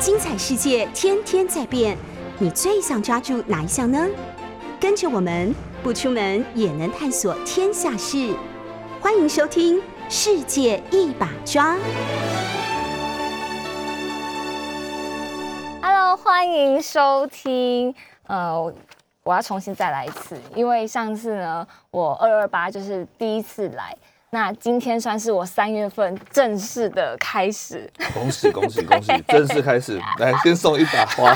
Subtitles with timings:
[0.00, 1.98] 精彩世界天天在变，
[2.38, 4.06] 你最想抓住哪一项呢？
[4.78, 8.32] 跟着我们不出门也能探索天下事，
[9.00, 9.76] 欢迎收听
[10.08, 11.74] 《世界一把抓》。
[15.82, 17.92] Hello，欢迎收听。
[18.28, 18.72] 呃，
[19.24, 23.96] 我要重新再来一次，因为上次呢，我二二八就是第一次来，
[24.30, 27.90] 那今天算是我三月份正式的开始。
[28.12, 29.10] 恭喜恭喜恭喜！
[29.28, 31.34] 正式开始，来先送一把花。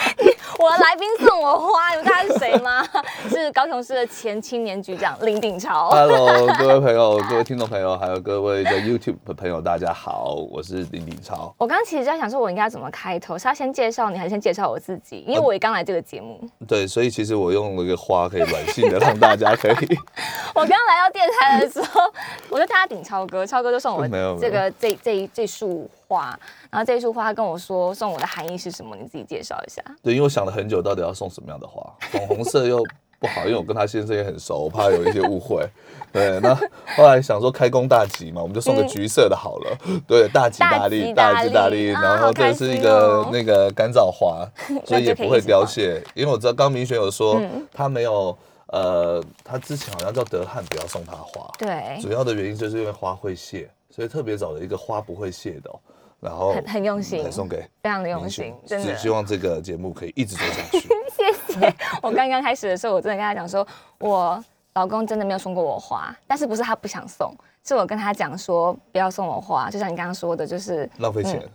[0.58, 2.86] 我的来宾送我花，你们知道他是谁吗？
[3.28, 5.90] 是高雄市的前青年局长林鼎超。
[5.90, 11.52] Hello，各位朋友、 各位听众朋友，还有各位的 YouTube 的朋友，大家好，我是林鼎超。
[11.58, 13.36] 我刚刚其实在想说，我应该怎么开头？
[13.36, 15.24] 是要先介绍你，还是先介绍我自己？
[15.26, 16.40] 因为我也刚来这个节目。
[16.66, 19.98] 对，所以其实我用了一个花，可以软性的让大家可以。
[20.54, 22.00] 我刚来到电台的时候，
[22.48, 24.06] 我就大家顶超哥，超哥就送我
[24.38, 26.38] 这个这这一这束花，
[26.70, 28.96] 然后这束花他跟我说送我的含义是什么？
[28.96, 29.82] 你自己介绍一下。
[30.02, 32.82] 对，因为我想了很久，到底要送什么样的花，粉红色又
[33.18, 35.68] 不好，因为我跟他先生也很熟，我怕有一些误会。
[36.12, 36.54] 对，那
[36.96, 39.78] 后来想说开工大吉嘛，我们就送个橘色的好了。
[40.06, 44.46] 对，大吉大利，大吉大利然后这是一个哦那个干燥花，
[44.86, 46.02] 所以也不会凋那谢。
[46.14, 48.36] 因为我知道刚明轩有说嗯他没有，
[48.68, 55.80] 呃，他之前好像叫德汉不要送他花，对，主要的原因就是因为花会谢，所以特别找了一个花不会谢的哦。
[56.18, 58.96] 然后很很用心来送给非常的用心轩，真的。
[58.96, 60.88] 希望这个节目可以一直做下去。
[61.14, 61.74] 谢谢。
[62.02, 63.64] 我刚刚开始的时候，我真的跟他讲说，
[63.98, 71.46] 我老公真的没有送过我花，但是不是他不想送，是我跟他讲说不要送我花，就像你刚刚说的，就是浪费钱，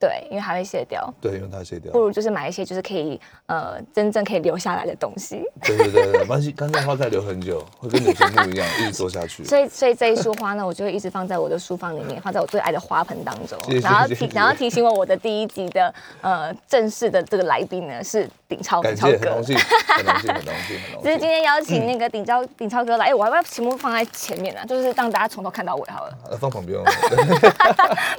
[0.00, 2.00] 对，因为它会卸掉，对，因为它卸掉不。
[2.00, 5.44] 如就是买一些就是可以呃真正可以留下来的东西。
[5.62, 9.44] 对对对对，关系干燥花可以留很久，会跟女节目一样一直做下去。
[9.46, 13.58] 所以，所以这一束花呢，我就会一直放在我的书房里面，放在我最爱的花盆当中。
[13.64, 19.42] 谢谢然后提，然后提醒我，我的第一集的呃正式的这个来宾呢是鼎超感超哥谢很荣。
[19.42, 21.28] 幸，很荣幸，很荣幸，很荣就 是今。
[21.30, 26.84] 天邀请那个鼎超鼎超哥来，哎、我要不要全部放在前面呢、就是让大家从头看到尾好了，呃 放旁边哦。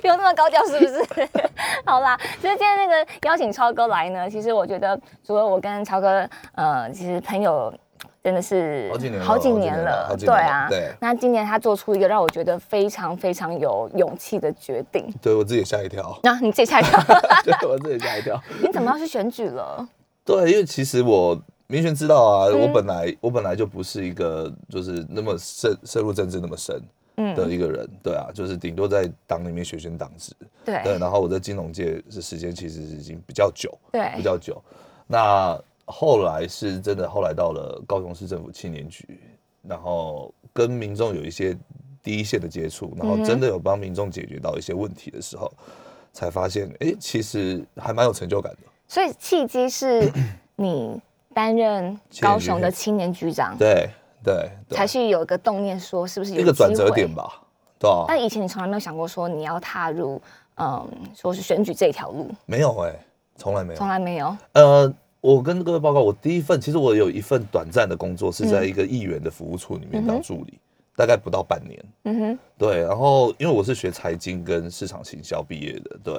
[0.02, 1.30] 不用那么高调，是不是？
[1.86, 7.74] 好啦，所以今天那个邀请超哥来呢，其实我觉得除了我跟超哥，呃，其实朋友
[8.24, 10.92] 真的是好几年了好几年年了，对啊，对。
[11.00, 17.00] 那今年他做出一个让我觉得非常非常有勇气的决定，对我自己也吓一跳，那、你自己吓一跳，
[17.60, 18.40] 对我自己吓一跳。
[18.62, 19.88] 你怎么要去选举了？
[20.24, 22.60] 对，因为其实我明轩知道啊，嗯。
[22.60, 26.76] 我本来我本来就不是一个就是那么深深入政治那么深。
[26.76, 26.88] 嗯
[27.36, 30.34] 的一个人，对啊，就是顶多在党里面学选党职，
[30.66, 34.02] 对，对然后我在金融界是时间其实已经比较久，对。
[34.16, 34.62] 比对，较久。
[35.08, 39.20] 那后来是真的，后来到了高雄市政府青年局，
[39.62, 41.58] 然后跟民众有一些
[42.02, 45.52] 第一线的接触，然后真的有帮民众解决到一些问题的时候，
[46.14, 48.60] 才发现，哎，其实还蛮有成就感的。
[48.88, 50.12] 所以契机是
[50.56, 51.00] 你
[51.34, 53.90] 担任高雄的青年局长，对
[54.24, 57.42] 对对，才去有一个动念说是不是有一个转折点吧，
[57.80, 60.22] 对啊，但以前你从来没有想过说你要踏入，
[60.58, 62.94] 嗯，说是选举这条路，没有哎、
[63.36, 63.78] 从来没有。
[63.78, 63.88] 从。
[63.88, 64.38] 来没有。
[64.54, 70.60] 呃，我跟各位报告，我第一份其实我有一份短暂的工作是在嗯一个议员的服务处里面当助理，
[70.96, 71.86] 大概不到半年。
[72.04, 76.14] 嗯哼，对，然后因为我是学财经跟市场行销毕业的，对，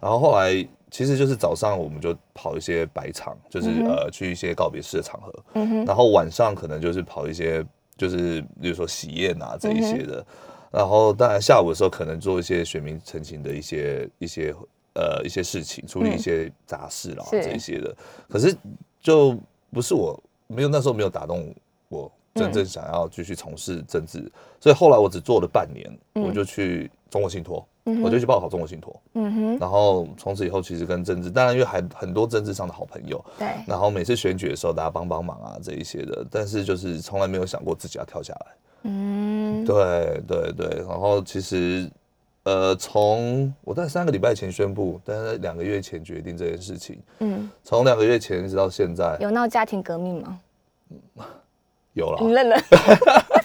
[0.00, 7.62] 然后后来其实就是早上我们就跑一些白场，就是、呃去一些告别式的场合，嗯，然后晚上可能就是跑一些
[7.98, 10.24] 就是比如说喜宴啊这一些的，
[10.70, 14.54] 然后当然下午的时候可能做一些选民陈情的一些一些
[14.94, 17.42] 呃一些事情，处理一些杂事啦、是。
[17.44, 17.94] 这一些的，
[18.26, 18.56] 可是
[19.02, 19.38] 就
[19.70, 21.54] 不是我没有那时候没有打动
[21.90, 27.62] 我真正想要继续从事政治，所以后来我只做了半年，我就去中国信托，
[28.02, 38.46] 我就去报考中国信托，嗯哼，然后从此以后其实跟政治，当然因为还很多政治上的好朋友，对，然后每次选举的时候大家帮帮忙啊这一些的，但是就是从来没有想过自己要跳下来。
[38.82, 41.88] 嗯，对对对，然后其实
[42.42, 50.40] 呃，从我在三个礼拜前宣布，但是两个月前决定这件事情，嗯，从两个月前一直到现在，有闹家庭革命吗？
[51.94, 52.56] 有了你愣了，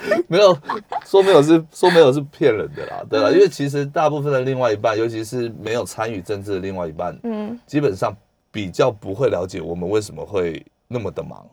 [0.27, 0.57] 没有
[1.05, 3.23] 说没有是说没有是骗人的啦，对嗯。
[3.23, 8.15] 啦，因为其实大部分的另外一半，尤其是没有参与政治的另外一半，嗯，基本上
[8.51, 11.45] 比较不会了解我们为什么会那么的忙，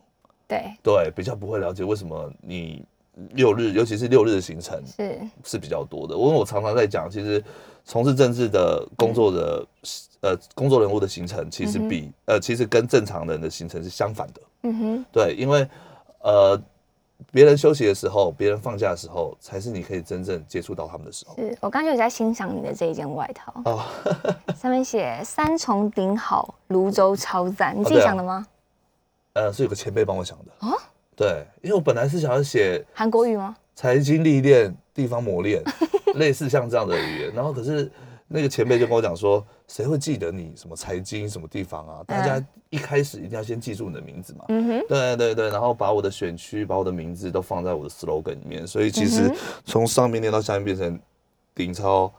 [0.47, 2.83] 对，对，比较不会了解为什么你
[3.33, 6.15] 六日，尤其是六日的行程是，是比较多的。
[6.15, 7.43] 因为我常常在讲，其实
[7.83, 9.65] 从事政治的工作的、
[10.21, 14.41] 呃工作人物的行程，其实比、呃其实跟正常人的行程是相反的。
[14.63, 15.67] 嗯哼，对，因为
[16.21, 16.61] 呃
[17.31, 21.35] 别人休息的时候，别人放假的时候，才是你可以真正接触到他们的时候。
[21.35, 23.83] 是我刚才有在欣赏你的这一件外套，哦，
[24.59, 28.45] 上面写“三重顶好，泸州超赞”，你自己想的吗？
[29.33, 30.67] 呃，是有个前辈帮我想的。
[30.67, 30.77] 哦，
[31.15, 33.55] 对，因为我本来是想要写韩国语吗？
[33.75, 35.61] 财经历练、地方磨练，
[36.15, 37.33] 类似像这样的语言。
[37.33, 37.89] 然后可是
[38.31, 42.03] 那个前辈就跟我讲说，谁会记得你什么财经什么地方啊？
[42.05, 44.45] 大家一开始一定要先记住你的名字嘛。
[44.49, 49.33] 嗯哼，对对对，然后把我的选区、把我的名字都放在我的 slogan 里面，所以其实
[49.65, 50.99] 从上面念到下面变成
[51.55, 52.11] 顶超。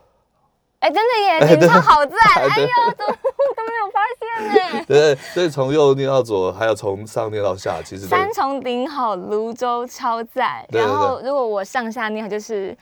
[0.79, 2.17] 哎、真的耶，哎顶超好赞！
[2.35, 2.67] 哎呦，
[2.97, 3.15] 怎么
[3.55, 4.85] 都没有发现呢？
[4.89, 10.65] 对，所以从右念到左，还有从上念到下，其实三重顶好，泸州超赞。
[10.69, 12.75] 对对然后如果我上下念，就是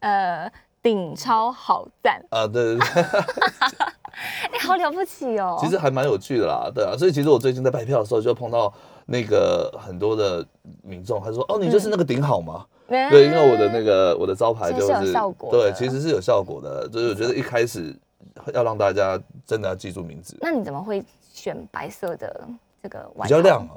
[0.00, 0.46] 呃
[0.88, 2.24] 顶超好赞。
[2.30, 3.02] 啊，对对对。
[4.50, 5.56] 哎、好了不起哦！
[5.60, 8.72] 其实还蛮有趣的啦，对啊，所以其实我最近在拍票的时候就碰到
[9.06, 10.44] 那个很多的
[10.82, 16.88] 民众，他说：“哦，你就是那个顶好吗？”嗯对，因为我的那个我的招牌就是有是效果的对，其实是有效果的。
[16.88, 17.94] 就是我觉得一开始
[18.54, 22.48] 要让大家真的要记住名字，那你怎么会选白色的
[22.82, 23.06] 这个？
[23.22, 23.76] 比较亮啊，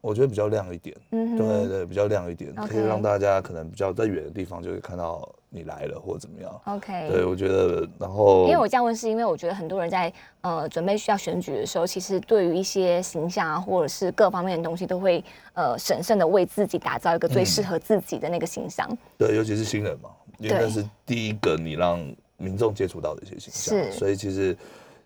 [0.00, 6.60] 我觉得比较亮一点，嗯哼对对，比较亮一点可以让大家可能比较在远的地方就会看到你来了或者怎么样。
[6.64, 10.12] OK，对，我觉得，然后因为我这样问，是因为我觉得很多人在
[10.42, 15.24] 呃准备需要选举的时候，其实对于一些形象啊，或者是各方面的东西，都会
[15.54, 18.88] 呃审慎的为自己打造一个最适合自己的那个形象。
[19.16, 21.98] 对，尤其是新人嘛，因为那是第一个你让
[22.36, 24.56] 民众接触到的一些形象，是所以其实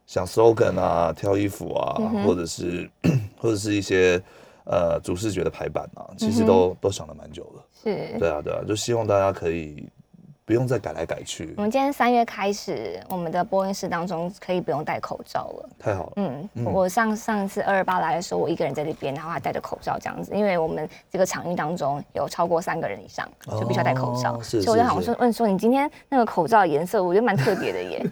[0.07, 2.91] 像 slogan 啊、挑衣服啊，嗯或者是
[3.39, 4.21] 或者是一些
[4.65, 7.65] 呃主视觉的排版啊，其嗯实都、都想了蛮久了。
[7.83, 8.19] 是。
[8.19, 9.89] 对啊，对啊，就希望大家可以
[10.53, 15.69] 不用再改来改去我，们今天三月开始，我们的播音室当中可以不用戴口罩了。
[15.79, 16.13] 太好了。
[16.17, 23.27] 嗯，我上上次二二八来的时候，我一个人在这边，然后还戴着口罩这样子，因为我们这个场域当中有超过三个人以上，
[23.59, 24.35] 就必须要戴口罩。
[24.35, 28.07] 哦是所以我就是想是说，问说你今天那个口罩的颜色，我觉得蛮特别的耶。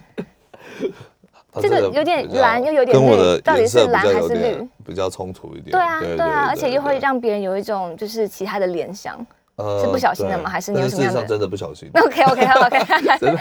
[1.52, 5.72] 它 这个有点蓝又有点绿到底是蓝还是绿比较冲突一点。
[5.72, 9.14] 对啊，对啊，而且又会对让别人有一种就是其他的联想。
[9.60, 13.40] 呃是不小心的对吗还是你有什么样的事实上真的不小心， OK OK OK，真的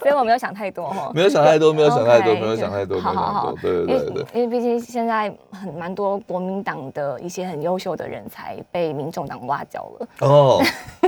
[0.00, 1.10] 所以我没有想太多哈。
[1.14, 3.86] 没有想太多，没有想太多没有想太多，没好好好有想太多。
[3.86, 4.26] 对对对对。
[4.34, 10.62] 因为毕竟现在很蛮多国民党的一些很优秀的人才被民众党挖角了，哦，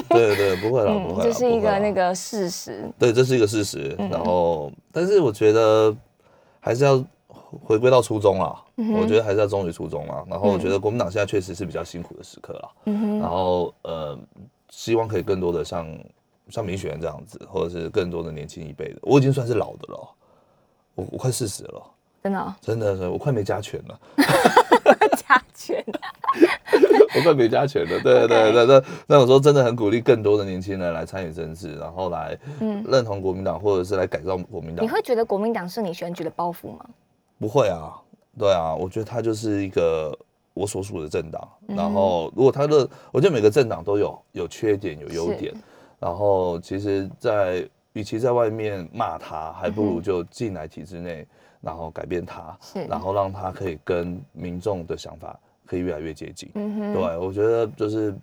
[0.09, 2.85] 对对，不会啦，不会啦，这是一个那个事实。
[2.99, 3.95] 对，这是一个事实。
[3.99, 5.95] 嗯然后，但是我觉得
[6.59, 7.03] 还是要
[7.63, 8.57] 回归到初衷啦。
[8.77, 10.25] 嗯我觉得还是要忠于初衷啦。
[10.29, 12.69] 然后，我觉得国民党现在确实是比较辛苦的时刻啦。
[12.87, 14.19] 嗯然后，呃，
[14.71, 15.87] 希望可以更多的像
[16.49, 18.99] 像民选这样子，或者是更多的年轻一辈的。
[19.03, 20.09] 我已经算是老的了，
[20.95, 21.83] 我我快四十了，
[22.23, 24.01] 真的哦真的是我快没加权了。
[25.17, 25.85] 加权，
[27.17, 34.89] 我快没加权了，对对对对，那那我说真的很鼓励更多的年轻人来参与政治，然后来认同国民党，或者是来改造国民党嗯你。
[34.89, 36.85] 会觉得国民党是你选举的包袱吗？
[37.41, 37.97] 不会啊，
[38.39, 40.17] 对啊，我觉得他就是一个
[40.55, 41.49] 我所属的政党。
[41.69, 45.55] 嗯然后如果他的，我觉得每个政党都有有缺点有优点，
[45.99, 51.27] 然后其实在，与其在外面骂他，还不如就进来体制内，
[51.61, 56.51] 然后改变他是，然后让他可以跟民众的想法可以越来越接近。
[56.55, 58.15] 嗯哼，对，我觉得就是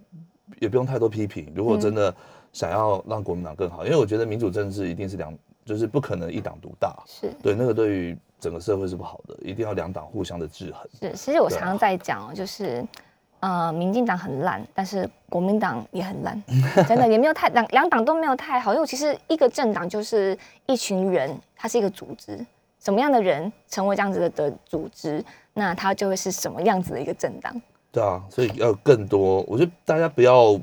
[0.60, 1.52] 也不用太多批评。
[1.56, 2.14] 如果真的
[2.54, 5.34] 想要让国民党更好，因为我觉得民主政治一定是两，
[5.68, 6.96] 就是不可能一党独大。
[7.06, 10.90] 是对，那个对于整个社会是不好的，一定要两党互相的制衡。
[11.00, 12.84] 是，其实我常常在讲哦，就是。
[13.40, 16.44] 呃，民进党很烂，但是国民党也很烂，
[16.90, 22.44] 真的也没有太两两党都没有太好，因为其实一个政党就是一群人，它是一个组织，
[22.80, 27.62] 什么样的人成为这样子的的组织，那它就会是什么样子的一个政党。
[27.92, 30.60] 对啊，所以要更多，我觉得大家不要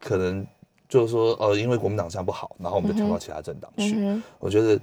[0.00, 0.46] 可能
[0.94, 3.94] 就是说，呃，因为国民党这样不好，然后我们就跳到其他政党去。
[3.96, 4.80] 嗯我觉得，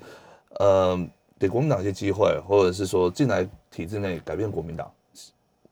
[0.60, 1.08] 呃，
[1.40, 4.92] 给国民党一些机会，或者是说进来体制内改变国民党，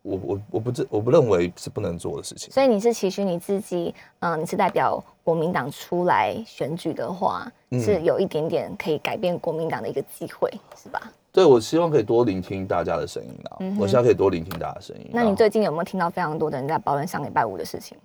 [0.01, 2.50] 我我我不认我不认为是不能做的事情。
[2.53, 10.50] 所以你是期许你自己，嗯、你是代表国民党出来选举的话，嗯是有一点点可以改变国民党的一个机会，
[10.81, 11.12] 是吧？
[11.34, 15.03] 对，我希望可以多聆听大家的声音啊，我希望可以多聆听大家的声音。
[15.08, 17.98] 嗯那你最近有没有听到非常多的人在抱怨上礼拜五的事情？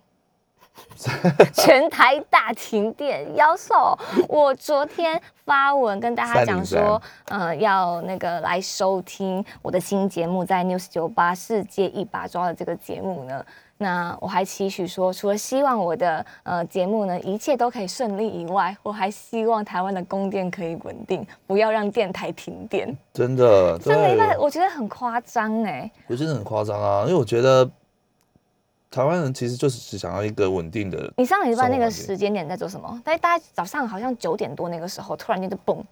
[1.53, 3.97] 全台大停电，妖兽！
[4.29, 13.45] 我昨天发文跟大家讲说，呃，要那个来收听我的新节目，在 News 九八世界一把抓的这个节目呢。
[13.77, 22.97] 那我还期许说，除了希望我的呃节目呢一切都可以顺利以外，我还希望台湾的供电可以稳定，不要让电台停电。
[23.13, 27.69] 真的，上个礼拜对，我觉得很夸张哎，我真的很夸张啊，因为我觉得
[28.95, 31.13] 台湾人其实就是只想要一个稳定的。
[31.17, 32.89] 你上个礼拜那个时间点在做什么？
[33.05, 35.85] 大概大概早上好像九点多那个时候，突然间就蹦，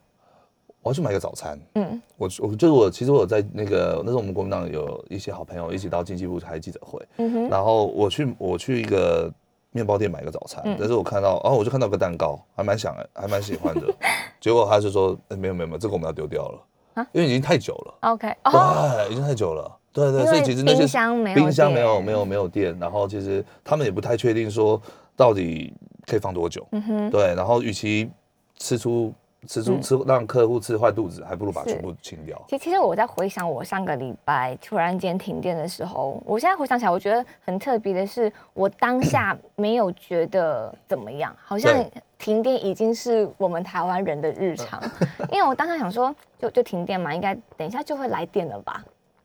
[0.82, 1.58] 我要去买个早餐。
[1.74, 9.28] 嗯，我我就是我，其实我在那个那时候我们国民党有一些好朋友一起到经济部开记者会，嗯哼，然后我去我去一个
[9.72, 10.76] 面包店买个早餐，嗯。
[10.78, 13.92] 但是我看到，哦我就看到个蛋糕，还蛮想还蛮喜欢的，
[14.40, 16.60] 结果他就说，哎没有没有没有，这个我们要丢掉了，
[16.94, 17.06] 啊？
[17.12, 19.78] 因为已经太久了，OK，哦，对，已经太久了。
[19.92, 24.80] 对对，所以其实那些冰箱没有冰箱没有没有没有电，然后其实他们也不太确定说
[25.16, 25.72] 到底
[26.06, 26.66] 可以放多久。
[26.72, 28.10] 嗯哼，对，然后与其
[28.56, 29.12] 吃出
[29.46, 32.40] 吃出嗯吃让客户吃坏肚子，还不如把全部清掉。
[32.48, 41.84] 其其实我在回想我上个礼拜突然间停电的时候，我现在回想起来，我觉得很特别的是，我当下 没有觉得怎么样，好像
[42.18, 44.80] 停电已经是我们台湾人的日常。
[45.30, 48.82] 因为我当下想说，就就停电嘛，应该等一下就会来电了吧。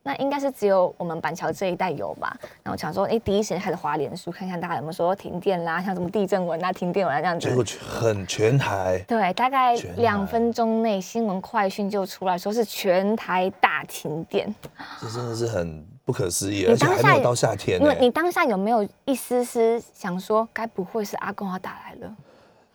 [0.08, 2.34] 那应该是只有我们板桥这一带有吧？
[2.64, 7.54] 然后想说，哎，第一时间开始滑脸书，看看大家有没有说停电啦，像什么地震文啊、停电文啊这样子结。
[7.54, 14.56] 果很全台，对，大概两分钟内新闻快讯就出来说是全台大停电。
[15.02, 17.98] 这真的是很不可思议，你而且还没有到夏天呢因为。
[18.00, 22.16] 你当下有没有一丝丝想说，该不会是阿公要打来了？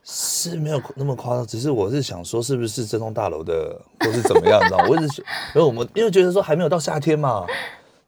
[0.05, 4.85] 是没有那么夸张，只是我是想说，是不是这栋大楼的，或是怎么样，你知道？
[4.89, 7.47] 我一直说因为我们因为觉得说还没有到夏天嘛，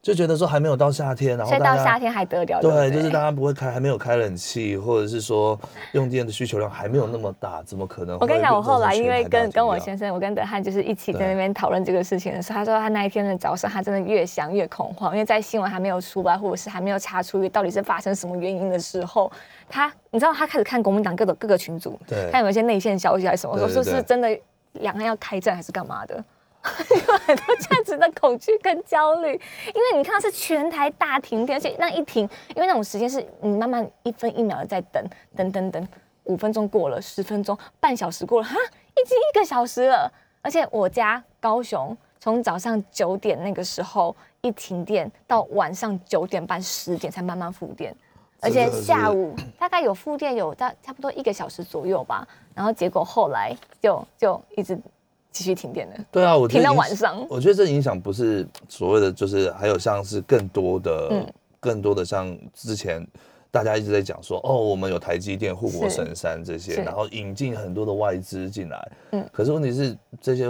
[0.04, 2.60] 就觉得说还没有到夏天，然后到夏天还得了？
[2.60, 5.58] 对对，就是大家不会开，还没有开冷气，或者是说
[5.92, 8.18] 用电的需求量还没有那么大，怎么可能？
[8.20, 19.32] 我跟你讲，我后来因为跟跟我先先生，我跟德汉就是一起在那边讨论这个事情的时候，他说他那一天的早上，他真的越想越恐慌，因为在新闻还没有出来，或者是还没有查出到底是发生什么原因的时候，
[19.70, 24.28] 他你知道他开始看国民党各种各个群组，对看有没有一些内线消息还是什么，说是不是真的
[24.72, 26.22] 两岸要开战还是干嘛的？
[26.90, 29.32] 有很多这样子的恐惧跟焦虑，
[29.74, 35.04] 因为你看到是全台大停电，而且那一停，因为那种时间是你慢慢一分一秒的在等，
[35.36, 35.88] 等等等，
[36.24, 40.10] 五分钟过了，十分钟，半小时过了，哈，已经一个小时了。
[40.40, 47.94] 而且我家高雄从早上九点那个时候一停电，到晚上九点半十点才慢慢复电，
[48.40, 54.78] 而且下午大概有复电有大差不多一个小时左右吧，然后结果后来就就一直
[55.34, 55.94] 继续停电了。
[56.10, 57.26] 对啊，我觉停到晚上。
[57.28, 61.34] 我觉得这影响不是所谓的，就是还有像是更多的、嗯。
[61.58, 63.06] 更多的像之前
[63.50, 68.92] 大家一直在讲说，哦，我们有台积电、护国神山这些，然后引进很多的外资进来。
[69.10, 69.28] 嗯。
[69.32, 70.46] 可是问题是这些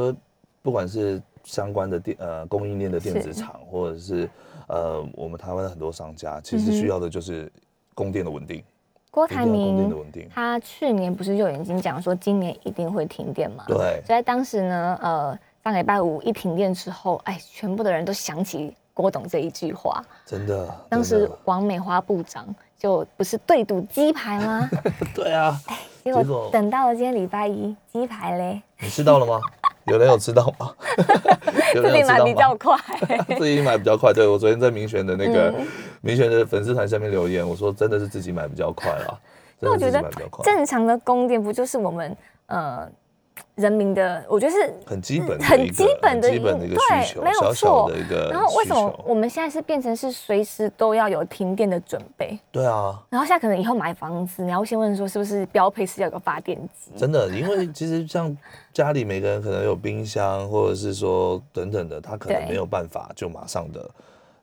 [0.60, 3.40] 不管是相关的电呃供应链的电子是。
[3.40, 4.28] 厂，或者是
[4.68, 7.50] 呃我们台湾的很多商家，其实需要的就是
[7.94, 8.62] 供电的稳定，
[9.14, 9.94] 郭台铭。
[10.34, 13.62] 他去年不是就已经讲说今年一定会停电嘛？
[13.68, 20.04] 对所以在当时呢，呃，上礼拜五一停电之后，哎，全部的人都想起郭董这一句话。
[20.26, 24.68] 真的，当时王美花部长就不是对赌鸡排吗？
[25.14, 25.56] 对啊，
[26.02, 29.40] 结果结果等到了今天礼拜一，鸡排嘞，你吃到了吗？
[29.86, 30.74] 有人有吃到吗？
[31.74, 32.34] 有自己买人有吃到吗？
[32.34, 33.36] 比较快。
[33.38, 34.12] 自己买比较快。
[34.12, 35.66] 对我昨天在明选的那个嗯
[36.00, 39.18] 民选的粉丝团下面留言，我说真的是自己买比较快啦，
[39.60, 42.88] 真的是自己因为我觉得正常的供电不就是我们呃
[43.54, 44.24] 人民的？
[44.28, 52.38] 我觉得是很基本很基本的一个对需求，没有小小错的一个然后为什么我们现在是变成是随时都要有停电的准备？
[52.50, 56.90] 对啊，然后现在可能以后买房子，你要先问说是不是标配是要有个发电机？
[56.96, 58.36] 真的，因为其实像
[58.72, 63.88] 家里每个人可能有冰箱，或者是说等等的，他可能对没有办法就马上的，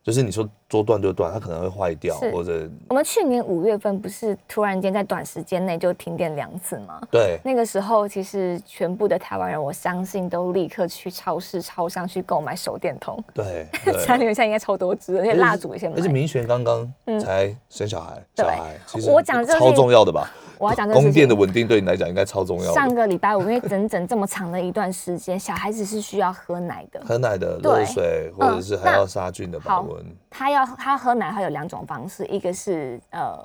[0.04, 7.00] 就是你说说断就断，它可能会坏掉，或者我们去年五月份不是突然间在短时间内就停电两次吗？
[7.12, 13.24] 对那个时候，其实全部的台湾人，我相信都立刻去超市、超商去购买手电筒。
[13.34, 13.94] 对对。
[14.06, 16.10] 家里面现在应该超多支，而且蜡烛也先买而且。
[16.10, 20.32] 明璇刚刚才生小孩，小孩其实我讲这个超重要的吧？
[20.62, 22.94] 我要讲这个供电的稳定对你来讲应该超重要上的。
[22.94, 27.02] 个礼拜五，因为整整这么长的一段时间，小孩子是需要喝奶的。
[27.04, 33.44] 喝奶的对热水，或者是还要杀菌的保温，他要他喝奶，他有两种方式，一个是呃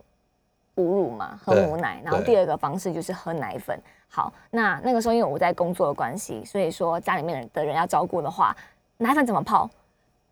[0.75, 3.81] 哺乳嘛，喝母奶，然后第二个方式就是喝奶粉。
[4.09, 8.55] 好，那那个时候因为我在工作的关系，所以说家里面的人要照顾的话，
[8.99, 9.71] 奶粉怎么泡？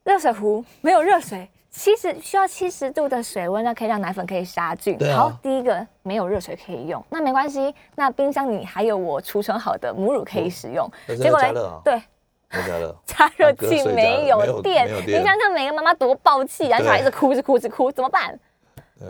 [0.04, 4.96] 热水壶没有热水，七十需要七十度的水温，那可以让奶粉可以杀菌。
[4.96, 10.88] 对啊好，第一个没有热水可以用，那没关系，那冰箱里还有我储存好的母乳可以使用。
[11.20, 12.00] 加热啊，对，
[12.48, 12.96] 加热。
[13.04, 16.78] 加热器没有有电，你想想每个妈妈多暴气啊！
[16.78, 18.38] 对小孩一直哭，一直哭，一直哭，怎么办？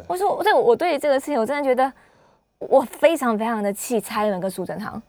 [0.08, 1.92] 我说，对我对于这个事情，我真的觉得
[2.58, 5.00] 我非常非常的气蔡英文跟苏贞昌，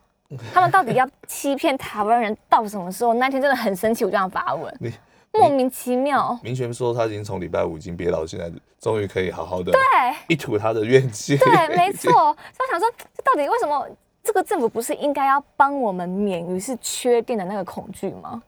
[0.54, 3.14] 他们到底要欺骗台湾人到什么时候？
[3.14, 4.76] 那天真的很生气，我就想发文。
[4.82, 4.92] 你
[5.40, 6.38] 莫名其妙。
[6.44, 9.82] 明权说他已经从礼拜五已经憋到现在，终于可以好好的对
[10.28, 11.38] 一吐他的怨气。
[11.38, 12.12] 对，没 错。
[12.12, 13.88] 所以我想说，这到底为什么
[14.24, 18.42] 这个政府不是应该要帮我们免于是缺电的那个恐惧吗？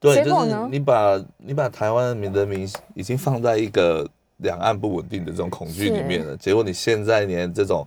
[0.00, 7.86] 对，就是结果呢你把你把台湾人民已经放在一个两岸不稳定的这种恐惧里面了，结果你现在连这种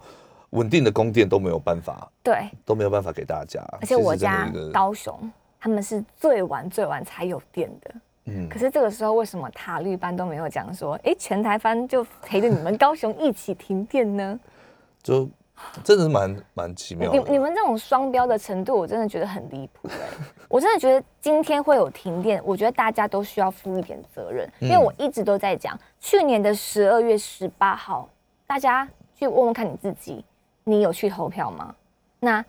[0.52, 3.62] 稳定的供电都没有办法，对，都没有办法给大家。
[3.82, 7.94] 而且我家一个高雄，他们是最晚最晚才有电的。
[8.26, 14.40] 嗯可是这个时候为什么塔绿班都没有讲说，哎，全台班就陪着你们高雄一起停电呢？
[15.04, 15.30] 就
[15.84, 17.32] 真的是蛮蛮奇妙你的。
[17.32, 20.08] 你们这种双标的程度，我真的觉得很离谱哎！
[20.50, 28.10] 我真的觉得今天会有停电，我觉得大家都需要负一点责任，因为嗯我一直都在讲，去年的十二月十八号，
[28.46, 30.26] 大家去问问看你自己，
[30.64, 31.74] 你有去投票吗？
[32.20, 32.44] 那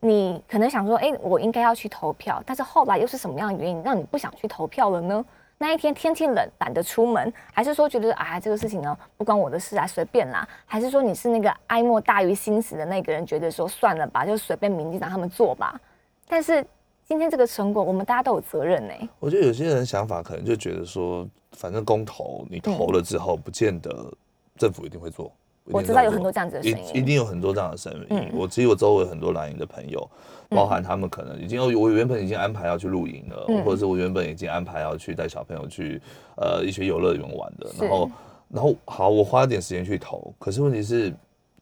[0.00, 5.24] 你可能想说，哎、我应该要去投票，但是后来又是什么样的原因让你不想去投票了呢？
[5.58, 10.48] 那一天天气冷，懒得出门，还是说觉得啊这个事情呢不关我的事啊，随便啦？
[10.64, 15.78] 还是说你是那个哀莫大于心死的那个人，觉得说算了吧，就随便民进党他们做吧？
[16.26, 16.64] 但是
[17.06, 24.10] 今天这个成果，我们大家都有责任呢、我觉得有些人想法可能就觉得说，反正公投你投了之后，不见得
[24.56, 25.30] 政府一定会做。
[25.72, 28.06] 我知道有很多这样子的一声音一定有很多这样的声音。
[28.10, 30.08] 嗯我其实我周围很多蓝营的朋友，
[30.48, 36.00] 包含他们可能已经有我原本已经安排要去露营了，嗯或者是我原本已经安排要去带小朋友去
[36.36, 38.10] 呃一些游乐园玩的，然后
[38.48, 41.12] 然后好，我花点时间去投，可是问题是。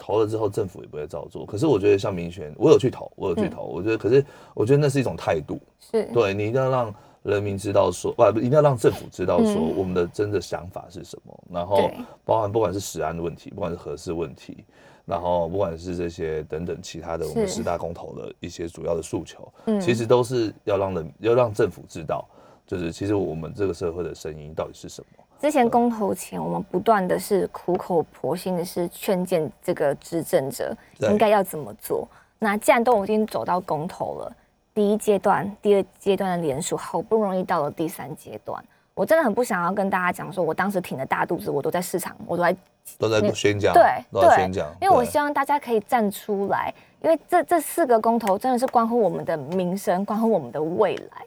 [0.00, 1.44] 投了之后，政府也不会照做。
[1.44, 3.64] 可是我觉得像民选，我有去投，我有嗯去投。
[3.64, 4.24] 我觉得，可是
[4.54, 5.58] 我觉得那是一种态度。
[5.80, 6.94] 是，对你一定要让
[7.28, 9.76] 人民知道说，不，一定要让政府知道说嗯。
[9.76, 11.90] 我们的真的想法是什么，然后
[12.24, 14.64] 包含不管是食安的问题，不管是核事问题，
[15.04, 19.80] 然后不管是这些等等其他的我们十大公投的一些主要的诉求，嗯。
[19.80, 22.26] 其实都是要让人要让政府知道，
[22.66, 25.24] 就是其实我们这个社会的声音到底是什么。
[25.40, 32.08] 之前公投前，我们不断的是苦口婆心的是劝谏这个执政者应该要怎么做。
[32.40, 34.36] 那既然都已经走到公投了，
[34.78, 38.62] 第一阶段、第二阶段的联署，好不容易到了第三阶段，
[38.94, 42.56] 我真的很不想要跟大家讲说，我当时挺着大肚子，我都在市场，我都在
[42.96, 46.72] 都在宣讲，对都在对宣讲，因为我希望大家可以站出来，
[47.02, 51.26] 因为这这四个公投真的是关乎我们的民生，关乎我们的未来。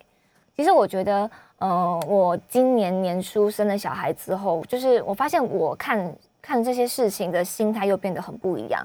[0.55, 8.81] 其实我觉得，嗯、我今年年初生了小孩之后，就是我发现我看看这些事情的心态又变得很不一样。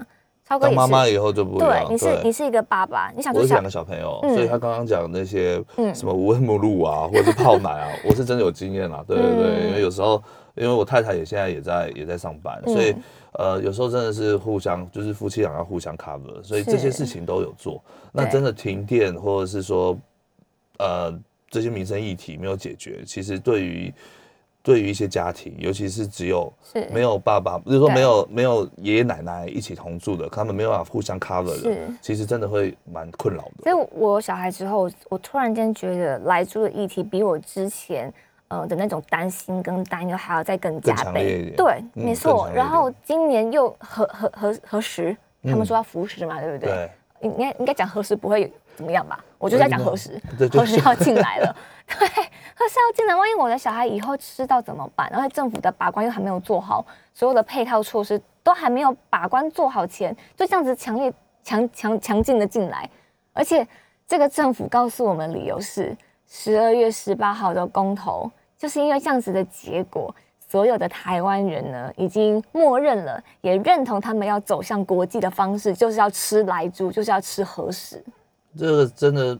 [0.47, 4.33] 超哥当妈妈以后就不一对样，，你是你是一个爸爸，你想我是两个小朋友，嗯。
[4.33, 5.93] 所以他刚刚讲那些嗯。
[5.93, 9.03] 什么无温母乳啊， 或者是泡奶啊，我是真的有经验啦。
[9.05, 9.67] 对对对，嗯。
[9.67, 10.23] 因为有时候，
[10.55, 12.73] 因为我太太也现在也在也在上班，嗯。
[12.73, 12.95] 所以
[13.33, 17.83] 呃，有时候真的是互相，就是夫妻俩要互相 cover，所以这些事情都有做。
[18.13, 19.97] 那真的停电或者是说
[20.79, 21.13] 呃
[21.49, 23.93] 这些民生议题没有解决，其实对于
[24.67, 33.63] 对于一些家庭，尤其是只有是没有爸爸，就是说对没有没有爷爷奶奶一起同住的，他们没有办法互相 cover 的，其实真的会蛮困扰的。
[33.63, 38.13] 所以我有小孩之后，我突然间觉得来住的议题比我之前
[38.49, 41.43] 呃的那种担心跟担忧还要再更加倍。
[41.43, 46.69] 点对，嗯没错然后今年又核核核核实，他们嗯说要服食嘛，对不对？
[46.69, 49.25] 对，应该应该讲核实不会怎么样吧？
[49.39, 51.55] 我就在讲核实，对对核实要进来了，
[51.89, 55.09] 对，核实要进来，万一我的小孩以后吃到怎么办？
[55.11, 61.11] 然后政府的把关又还没有做好，所有的配套措施都还没有把关做好前，就这样子强烈
[61.43, 62.87] 强强强劲的进来，
[63.33, 63.67] 而且
[64.07, 70.13] 这个政府告诉我们的理由是十二月十八号的公投，就是因为这样子的结果。
[70.49, 78.01] 所有的台湾人呢，已经默认了，也认同他们要走向国际的方式，就是要吃来猪，就是要吃核食。
[78.57, 79.37] 这个真的，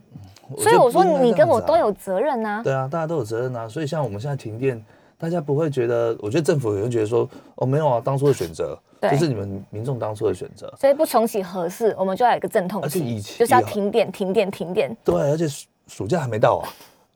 [0.58, 3.68] 所以我说你跟我都有责任呐、对啊，大家都有责任啊。
[3.68, 4.82] 所以像我们现在停电，
[5.18, 10.72] 大家不会觉得，我觉得政府也会觉得说，哦，没有啊，当初的选择，就是你们民众当初的选择。
[10.80, 14.96] 所以不重启合适，我们就要有一个阵痛而且期以，前就是要停电、停电、停电。
[15.04, 16.70] 对，而且暑暑假还没到啊，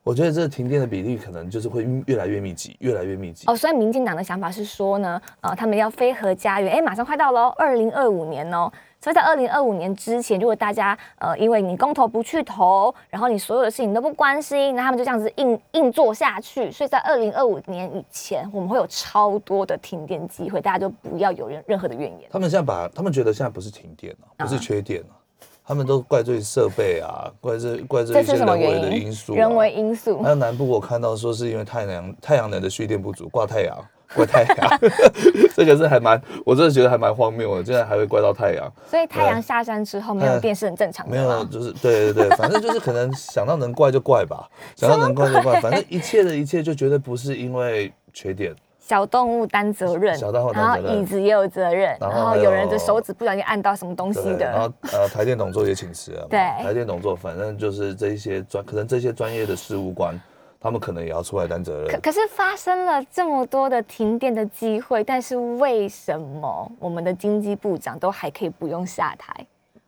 [0.04, 3.46] 我觉得这个停电的比例可能就是会越来越密集，越来越密集。
[3.48, 8.72] 哦，所以民进党的想法是说呢，呃，他们要飞核家园，哎，马上快到喽，二零二五年哦。
[9.04, 16.72] 所以在二零二五年之前，如果大家呃，因为你公投不去投，然后你所有的事情都不关心，那他们就这样子硬硬做下去。
[16.72, 22.30] 所以在二零二五年以前，我们会有超多的停电机会，大家就不要有任任何的怨言。
[22.32, 25.18] 他们现在把他们觉得现在不是停电啊，不是缺电啊，
[25.66, 29.08] 他们都怪罪设备啊，怪罪怪罪这一些人为的因？
[29.08, 29.36] 因素、啊。
[29.36, 30.30] 人为因素还。
[30.30, 33.76] 有南部我看到说是因为太阳太阳能的蓄电不足，挂太阳
[34.16, 34.80] 怪太阳，
[35.56, 38.72] 这个是还蛮，我真的觉得还蛮荒谬的，竟然还会怪到太阳。
[38.90, 50.96] 所以太阳下山之后没有电是很正常的没有，就是对对对， 反正就是可能想到能怪就怪吧，想到能怪就怪，反正一切的一切就绝对不是因为缺点，小动物担责任，小动物担然责任。
[50.98, 56.40] 后椅子也有责任，然后有人的手指不小心按到什么东西的，然后，呃台电董座也请辞了嘛，对。
[56.64, 60.20] 台电董座反正就是这一些专，可能这些专业的事务官，
[60.62, 61.92] 他们可能也要出来担责任。
[61.92, 69.46] 可可是发生了这么多的停电的机会，但是为什么我们的经济部长都还可以不用下台？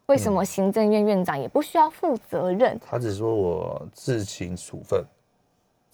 [0.08, 2.78] 为什么行政院院长也不需要负责任？
[2.86, 5.02] 他只说我自请处分，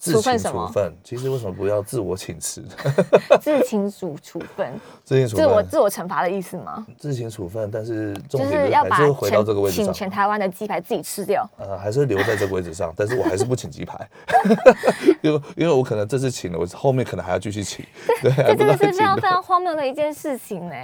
[0.00, 2.64] 自处分请什么处分，其实为什么不要自我请辞？
[3.38, 4.72] 自请处处分，
[5.04, 6.86] 自行处自我，自我惩罚的意思吗？
[6.96, 9.92] 自行处分，但是重就点是要把还是回到这个位置上请。
[9.92, 11.46] 全台湾的鸡排自己吃掉。
[11.58, 14.08] 呃，还是留在这个位置上，但是我还是不请鸡排，
[15.20, 17.84] 因为因为我可能这次请了，我后面可能还要继续请，
[18.22, 20.74] 对，还这真的是非常非常荒谬的一件事情呢。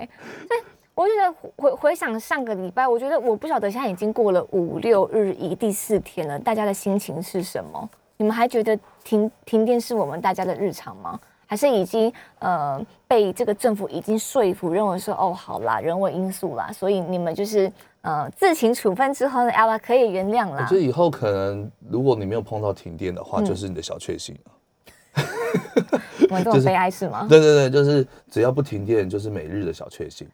[0.47, 0.61] 所以
[0.95, 7.89] 我觉得回回想上个礼拜，我觉得我不晓得现在已经过了五六日一第四天了，大家的心情是什么？
[8.17, 11.19] 你们还觉得停停电是我们大家的日常吗？
[11.49, 20.75] 还是已经呃被这个政府已经说服，认为说哦好啦，人为因素啦，所以你们就是呃自行处分之后呢，阿拉可以原谅啦我觉。
[20.75, 25.23] 得以后可能，如果你没有碰到停电的话，嗯就是你的小确幸了。
[26.29, 27.27] 我们这么悲哀是吗？
[27.29, 30.27] 对对对，就是只要不停电，就是每日的小确幸。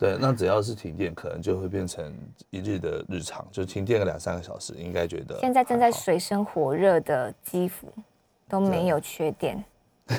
[0.00, 2.10] 对，那只要是停电，可能就会变成
[2.48, 7.92] 一日的日常，就停电个两三个小时，应该觉得现在正在水深火热的基辅
[8.48, 9.62] 都没有缺电，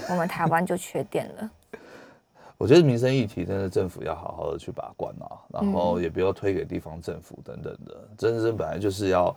[0.08, 1.52] 我们台湾就缺电了。
[2.60, 8.08] 我觉得民生议题真的政府要好好的去把关啊，然后嗯也不要推给地方政府等等的。
[8.16, 9.36] 真正本来就是要，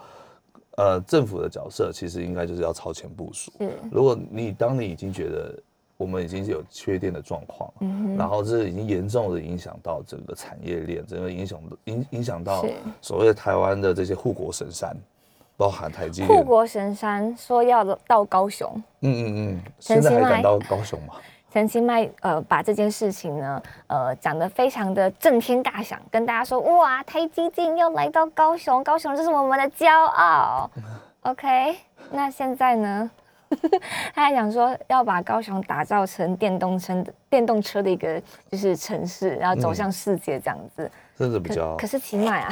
[0.76, 3.50] 呃，政府的角色其实应该就是要超前部署。
[3.59, 5.59] 是，如果你当你已经觉得
[5.96, 12.64] 我们已经有缺电的状况，嗯然后这已经严重的影响到整个产业链，整个影响影影响到
[13.00, 14.96] 所谓台湾的这些护国神山，
[15.57, 18.70] 包含台积电，护国神山说要到高雄，
[19.02, 21.14] 嗯嗯嗯，现在还敢到高雄吗？
[21.52, 30.68] 陈其迈呃把这件事情呢呃讲得非常的震天大响，跟大家说哇台积电要来到高雄，高雄这是我们的骄傲。
[31.20, 31.76] OK，
[32.11, 33.09] 那现在呢？
[34.14, 40.90] 他还想说要把高雄打造成电动车电动车的一个就是城市，然后走向世界这样子。
[41.16, 42.50] 甚至比较可可是起码啊，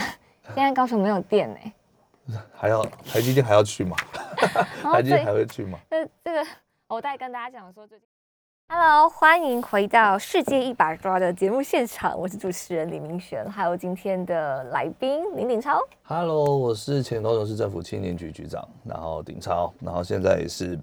[0.54, 3.96] 现在高雄没有电呢、 还要台积电还要去吗？
[4.82, 5.78] 台积电还会去吗？
[5.90, 6.46] 这这个
[6.86, 8.06] 我再跟大家讲说最近。
[8.68, 15.80] Hello，欢迎回到《世界一把抓》的节目现场，我是主持人李明璇，还有今天的来宾林鼎超。
[16.04, 20.78] Hello，我是前高雄市政府青年局局长，然后鼎超，然后现在也是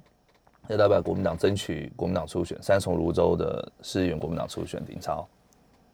[0.68, 5.28] 要代表国民党争取国民党初选，三重泸州的市议员国民党初选，鼎超。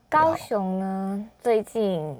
[0.10, 2.16] 高雄呢，最近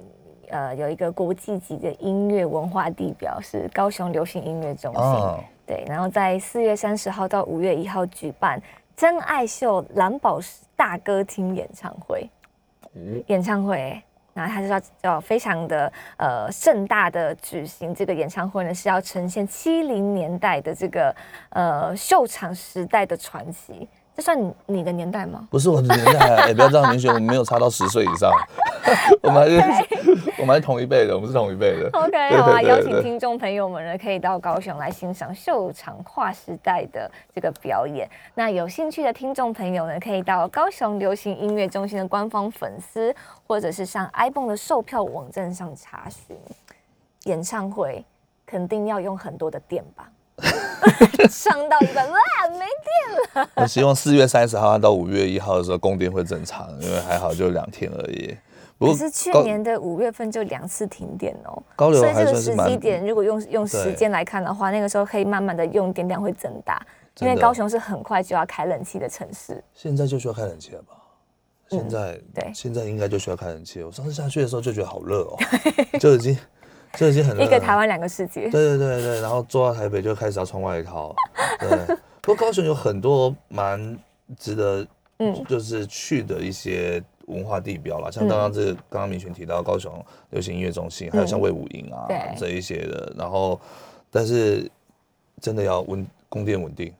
[0.48, 8.60] 呃有一个国际级的音乐文化地标是高雄流行音乐中心，哦对，然后在四月三十号到五月一号举办
[8.96, 12.28] 真爱秀蓝宝石大歌厅演唱会。
[12.94, 21.14] 嗯演唱会，然后他是要要非常的呃盛大的举行这个演唱会呢，是要呈现七零年代的这个
[21.50, 23.86] 呃秀场时代的传奇。
[24.16, 25.46] 这算你你的年代吗？
[25.50, 28.32] 不是我的年代啊， 也、不要这样明显，我们没有差到十岁以上，
[29.20, 29.56] 我们还是
[30.38, 31.90] 我们还是同一辈的，我们是同一辈的。
[31.92, 38.08] OK，对好啊，邀请听众朋友们呢，可以到高雄来欣赏秀场跨时代的这个表演。
[38.34, 43.14] 那有兴趣的听众朋友呢，可以到高雄流行音乐中心的官方粉丝，
[43.46, 46.34] 或者是上 iPhone 的售票网站上查询。
[47.24, 48.02] 演唱会
[48.46, 50.08] 肯定要用很多的电吧？
[51.30, 52.16] 上到一半，哇，
[52.50, 58.36] 没电了我希望四月三十号到五月一号的时候供电会正常，因为还好就两天而已。
[58.78, 66.80] 不可是去年的五月份就两次停电哦，高流所以这个时机点，如果用用时对间来看的话，那个时候可以慢慢的用电量会增大，
[67.20, 69.64] 因为高雄是很快就要开冷气的城市。
[69.72, 70.92] 现在就需要开冷气了吧？
[71.70, 73.82] 现在、嗯对现在应该就需要开冷气。
[73.82, 75.36] 我上次下去的时候就觉得好热哦，
[75.98, 76.36] 就已经
[76.96, 77.38] 就已经很。
[77.40, 81.14] 一个台湾两个世界，对对对对，然后坐到台北就开始要穿外套。
[81.60, 83.96] 对，不过高雄有很多蛮
[84.36, 84.86] 值得，
[85.18, 85.44] 嗯。
[85.44, 92.34] 就是去的一些文化地标啦，像刚刚这个刚刚明轩提到高雄流行音乐中心，还有像魏武营啊、对。
[92.36, 93.60] 这一些的，然后
[94.10, 94.70] 但是
[95.40, 96.92] 真的要稳供电稳定，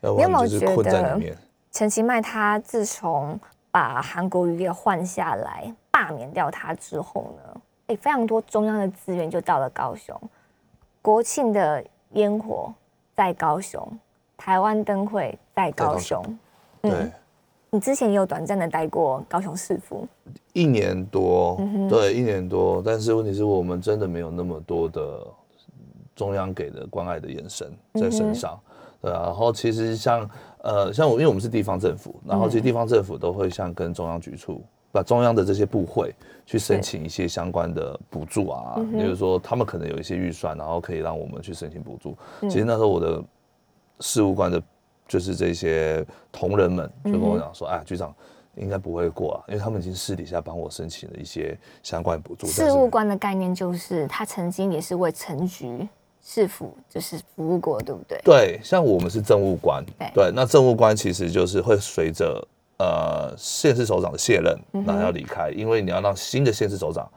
[0.00, 1.36] 要不你有没有然就是困在里面。
[1.72, 3.38] 陈其迈他自从
[3.70, 10.18] 把韩国瑜给换下来，罢免掉他之后呢，哎，非常多中央的资源就到了高雄，
[11.02, 12.72] 国庆的烟火
[13.14, 13.86] 在高雄，
[14.36, 16.22] 台湾灯会在高雄，
[16.80, 17.12] 对，嗯
[17.70, 20.06] 你之前也有短暂的待过高雄市府，
[20.52, 22.80] 一年多，嗯对，一年多。
[22.86, 25.26] 但是问题是我们真的没有那么多的
[26.14, 28.56] 中央给的关爱的眼神在身上，
[29.02, 29.22] 对啊。
[29.24, 34.62] 然后其实像呃，像我，因为我们是地方政府，然后其实地方政府都会像跟中央局处，
[34.94, 36.14] 把中央的这些部会
[36.46, 42.16] 去申请一些相关的补助啊，比如说他们可能有一些预算，然后可以让我们去申请补助。
[42.42, 43.20] 其实那时候我的
[43.98, 44.62] 事务官的，
[45.08, 48.14] 就是这些同仁们就跟我讲说，哎，局长。
[48.56, 52.46] 应该不会过啊，因为他们已经私底下帮我申请了一些相关补助。
[52.46, 55.88] 事务官的概念就是他曾经也是为城局、
[56.22, 58.20] 市府就是服务过，对不对？
[58.22, 62.46] 对，像我们是政务官，对对，那政务官其实就是会随着
[62.78, 67.08] 呃县市首长的卸任，那要离开，因为你要让新的县市首长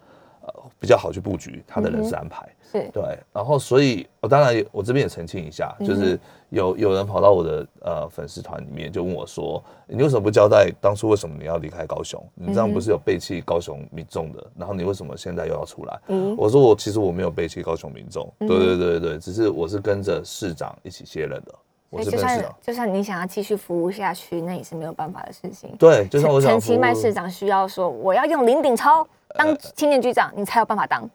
[0.42, 2.48] 呃比较好去布局他的人事安排。
[2.70, 12.22] 是对，然后所以我当然我这边也澄清一下，就是有有人跑到我的呃粉丝团里面就问我说，你为什么不交代当初为什么你要离开高雄？
[12.36, 14.46] 你这样不是有背弃高雄民众的？
[14.58, 15.98] 然后你为什么现在又要出来？
[16.38, 21.56] 我说我其实我没有背弃高雄民众，对对对对，只是我是跟着市长一起卸任的，
[21.90, 22.46] 我是就算。
[22.62, 25.74] 就算你想要继续服务下去，那也是没有办法的事情。
[25.78, 31.10] 对，就像我想陈其迈市长需要说，我要用林鼎超当呃青年局长，你才有办法当，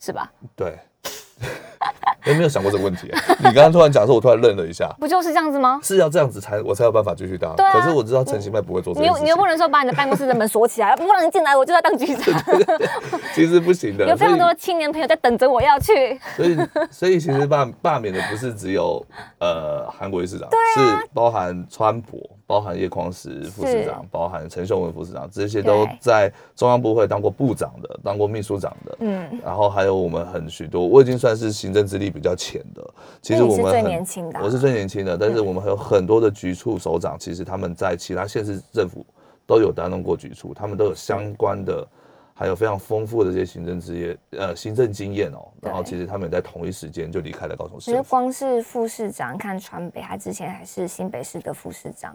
[0.00, 0.32] 是吧？
[0.56, 0.78] 对，
[2.26, 3.12] 我没有想过这个问题。
[3.38, 4.90] 你刚刚突然讲说，我突然愣了一下。
[4.98, 5.78] 不就是这样子吗？
[5.84, 7.54] 是要这样子才我才有办法继续当。
[7.54, 8.94] 对啊可是我知道陈其迈不会做。
[8.94, 12.34] 你又你又不能说把你的办公室的门锁起来， 不让人进来，我就要当局长。
[13.34, 14.06] 其实不行的。
[14.08, 16.18] 有非常多的青年朋友在等着我要去。
[16.36, 16.58] 所以
[16.90, 19.04] 所以其实罢罢免的不是只有
[19.38, 22.18] 呃韩国瑜市长，啊是包含川普、
[22.54, 28.96] 包含叶匡时副市长、包含陈秀文副市长，这些都在中央部会当过部长的，当过秘书长的。
[29.00, 32.94] 嗯，然后还有我们很许多，我已经算是行政资历比较浅的。
[33.20, 39.04] 其实我们最年轻的啊我是最年轻的，但是我们还有很多的局处首长，其实他们在其他县市政府
[39.48, 41.84] 都有担任过局处，他们都有相关的，
[42.34, 45.48] 还有非常丰富的这些行政职业呃行政经验哦。
[45.60, 48.02] 然后其实他们也在同一时间就离开了高雄市其实。
[48.04, 52.14] 光是副市长，看川北，他之前还是新北市的副市长，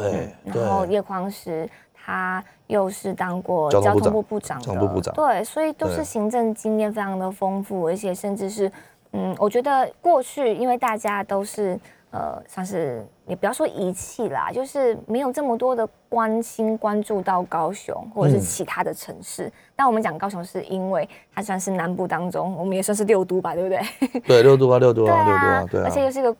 [0.00, 8.70] 对对然后叶匡时他又是当过交通部部部长的，交通部部长对，所以都是行政经验非常的丰富，而且甚至是，
[9.12, 11.78] 嗯，我觉得过去因为大家都是
[12.10, 19.50] 呃，算是也不要说遗弃啦，就是没有这么多的关心关注到高雄或者是嗯其他的城市。
[19.74, 24.20] 但我们讲高雄是因为它算是南部当中，我们也算是六都吧，对不对？
[24.20, 26.34] 对六都啊六度 对啊六都啊啊，对啊而且又是一个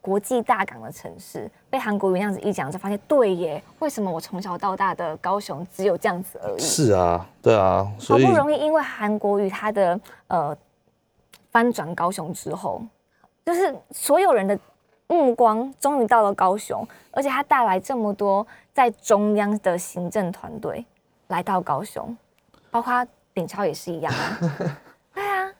[0.00, 6.60] 国际大港的城市，被韩国瑜那样子一讲，就发现对耶，为什么我从小到大的高雄只有这样子而已？
[6.60, 10.56] 是啊对啊，好所以不容易因为韩国瑜他的呃
[11.50, 12.80] 翻转高雄之后，
[13.44, 14.58] 就是所有人的
[15.08, 20.84] 目光终于到了高雄，而且他带来这么多在中央的行政团队
[21.26, 22.16] 来到高雄，
[22.70, 24.38] 包括鼎超也是一样啊。
[25.12, 25.52] 对啊，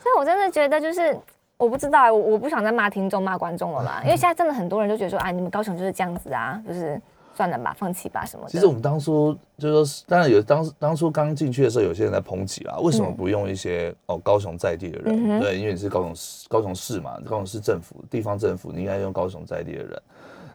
[0.00, 1.18] 所以我真的觉得就是。
[1.58, 7.00] 我不知道，我我不想再骂听众、骂观众了啦，因为现在真的很多人就觉得说，哎，你们高雄就是这样子啊，就是
[7.34, 8.50] 算了吧，放弃吧什么的。
[8.50, 15.38] 其实我们当初就是说，当然有当当初刚进去的时候，有些人在抨击啦，为什么不用一些哦高雄在地的人？
[15.38, 20.02] 嗯对，因为你是高雄市高雄市嘛，高雄市政府地方政府，你应该用高雄在地的人。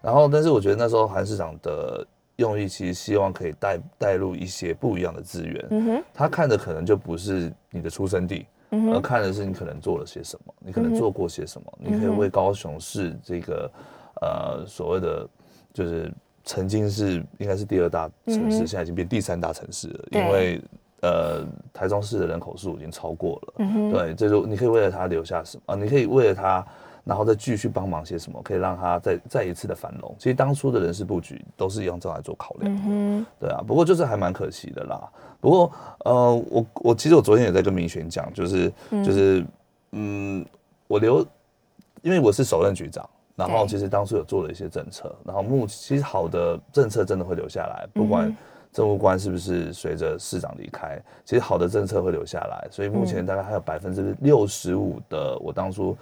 [0.02, 2.06] 然后，但是我觉得那时候韩市长的
[2.38, 5.66] 用意，其实希望可以带带入一些不一样的资源。
[5.70, 8.48] 嗯哼，他看的可能就不是你的出生地，
[8.94, 13.72] 而看的是你可能做了些什么，你可能做过些什么，你可以为高雄市这个
[14.22, 15.28] 呃所谓的
[15.74, 16.12] 就是
[16.44, 20.62] 曾经是应该是第二大城市，嗯现在已经变第三大城市了，因为
[21.02, 25.76] 呃台中市的人口数已经超过了，嗯，对，这就你可以为了他留下什么啊？
[25.76, 26.66] 你可以为了他。
[27.04, 30.16] 然后再继续帮忙些什么，可以让他再再一次的繁荣。
[30.20, 32.72] 其实当初的人事布局都是用这样来做考量。
[32.72, 35.10] 嗯哼，对啊，不过就是还蛮可惜的啦。
[35.40, 35.72] 不过
[36.06, 38.72] 呃，我我其实我昨天也在跟明轩讲，就是
[39.04, 39.44] 就是
[39.94, 40.46] 嗯，
[40.88, 41.26] 我留，
[42.04, 48.38] 因为我是首任局长，然后其实当初有做了一些政策，然后目其实好的政策真的会留下来，不管嗯
[48.72, 55.98] 政务官是不是随着市长离开，其实好的政策会留下来，所以目嗯前大概还有百分之六十五的我当初。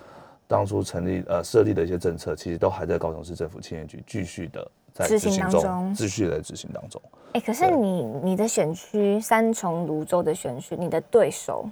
[0.50, 7.00] 当初成立呃设立的一些政策，其实都还在高雄市政府青年局继续的在执行当中继续地在执行当中。
[7.34, 11.70] 哎、可是你你的选区三重泸州的选区，你的对手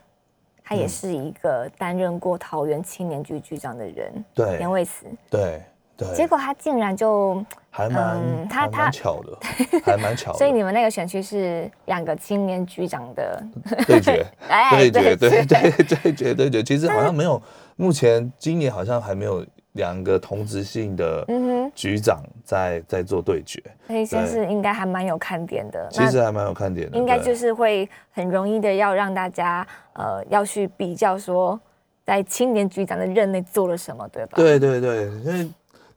[0.63, 5.63] 他嗯也是一个担任过桃园青年局局长的人，对连卫慈，对
[5.97, 9.37] 对，结果他竟然就，还蛮、嗯他他蛮巧的，
[9.83, 10.37] 还蛮巧的。
[10.37, 13.43] 所以你们那个选区是两个青年局长的，
[13.87, 16.61] 对决， 哎对决，对对对决，对决。
[16.61, 17.41] 其实好像没有，
[17.77, 25.87] 目前今年好像还没有两个同职性的嗯局长在在做对决，所以先是应该还蛮有看点的。
[25.91, 26.97] 其实还蛮有看点的。
[26.97, 31.59] 应该就是会很容易的要让大家呃要去比较说，
[32.03, 34.33] 在青年局长的任内做了什么，对吧？。
[34.35, 35.47] 对对对，因为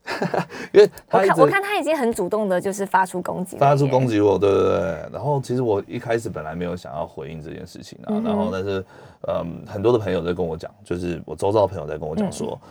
[0.72, 5.08] 因为我看我看他已经很主动的，就是发出攻击，发出攻击我，对对对。
[5.12, 8.84] 然后其实我一开始本来没有想要回应这件事情啊，嗯然后但是
[9.28, 12.58] 嗯，很多的朋友在跟我讲，就是我周遭的朋友在跟我讲说。
[12.62, 12.68] 嗯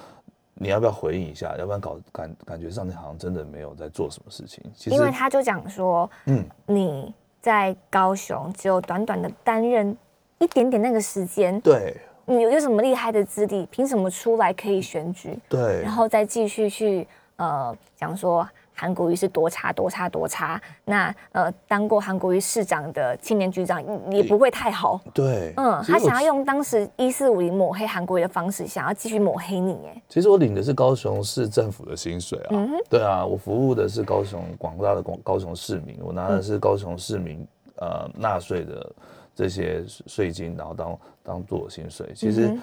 [0.61, 1.55] 你要不要回应一下？
[1.57, 4.61] 要不然搞感感觉上你好像真的没有在做什么事情。
[4.75, 9.95] 其实因为他就讲说，嗯，你在高雄只有短短的担任
[10.37, 13.65] 一点点那个时间，对你有有什么厉害的资历？
[13.67, 15.39] 凭什么出来可以选举？
[15.47, 17.07] 对然后再继续去
[17.39, 20.62] 呃讲说韩国瑜是多差多差多差。
[20.86, 25.02] 那呃当过韩国瑜市长的青年局长也不会太好。
[25.13, 37.45] 对，嗯，他想要用当时一四五零抹黑韩国瑜的方式，想要继续抹黑你，哎，其实我领的是高雄市政府的薪水啊，嗯对啊，我服务的是高雄广大的高高雄市民，我拿的是高雄市民
[37.78, 38.91] 呃纳税的
[39.36, 42.12] 这些税金，然后当当做我薪水。
[42.15, 42.62] 其实嗯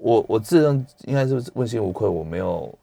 [0.00, 2.76] 我我自认应该是问心无愧，我没有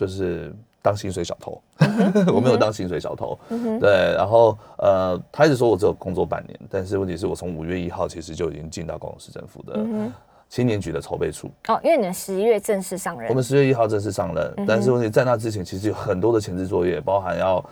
[0.00, 1.60] 就是当薪水小偷，
[2.32, 3.38] 我没有当薪水小偷。
[3.78, 9.78] 对，然后呃，他一直说我只有工作半年，但是问题是我从五月一号其实就已经进到高雄市政府的
[10.48, 11.50] 青年局的筹备处。
[11.68, 17.62] 哦，因为你们十一月正式上任，我们十月一号正式上任，但是问题在那之前，其实有很多的前置作业，包含要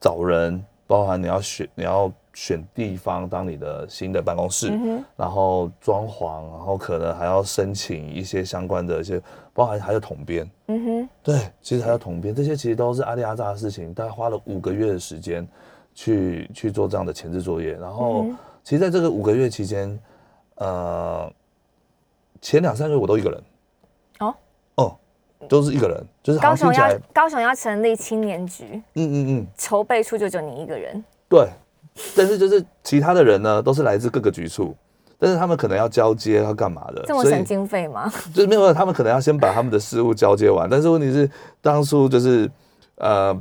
[0.00, 4.72] 找人，包含你要选你要选地方当你的新的办公室，
[5.16, 9.20] 然后装潢，然后可能还要申请一些相关的一些，
[9.52, 15.46] 包含还有统编，嗯哼，对，其实还有统编，这些其实都是阿里阿扎的事情，大概花了五个月的时间
[15.94, 17.74] 去去做这样的前置作业。
[17.74, 18.26] 然后，
[18.64, 19.98] 其实在这个五个月期间，
[20.56, 21.32] 呃，
[22.40, 23.42] 前两三个月我都一个人，
[25.48, 31.48] 都是一个人，就是高雄要高雄要成立青年局，嗯嗯嗯，筹备处就只有你一个人，对。
[32.16, 34.74] 但是就是其他的人呢，都是来自各个局处，
[35.16, 38.12] 但是他们可能要交接，要干嘛的，这么省经费吗？
[38.34, 41.30] 就是没有，他们可能要先把他们的事务交接完，但是问题是，
[41.62, 42.50] 当初就是
[42.96, 43.32] 呃，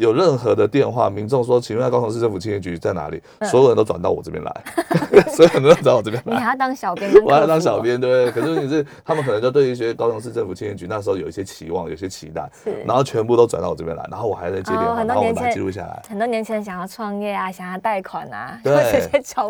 [0.00, 3.22] 有任何的电话，民众说，请问高雄市政府青年局在哪里？
[3.50, 4.64] 所有人都转到我这边来，
[5.28, 6.32] 所有人都转到我这边来。
[6.32, 8.42] 你还要当小编，我还要当小，编，对不对？
[8.42, 16.02] 可是问题是，他们可能就对于一些高雄市政府青年局那时候有一些期望，有些期待，是然后全部都转到我这边来，然后我还在接电哦话，然后我把记录下来。
[16.08, 18.72] 很多年轻人想要创业啊，想要贷款啊，对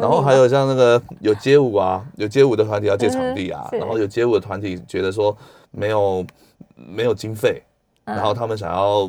[0.01, 5.37] 然后还有像那个有街舞啊，有街舞的团体要借场地啊，嗯然后有街舞的团体觉得说
[5.71, 6.27] 没有
[6.75, 7.63] 没有经费，
[8.07, 9.09] 嗯然后他们想要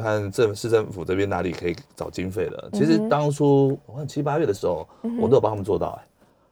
[0.00, 2.70] 看看政市政府这边哪里可以找经费的。
[2.72, 4.86] 其嗯实当初我看七八月的时候，
[5.20, 5.98] 我都有帮他们做到、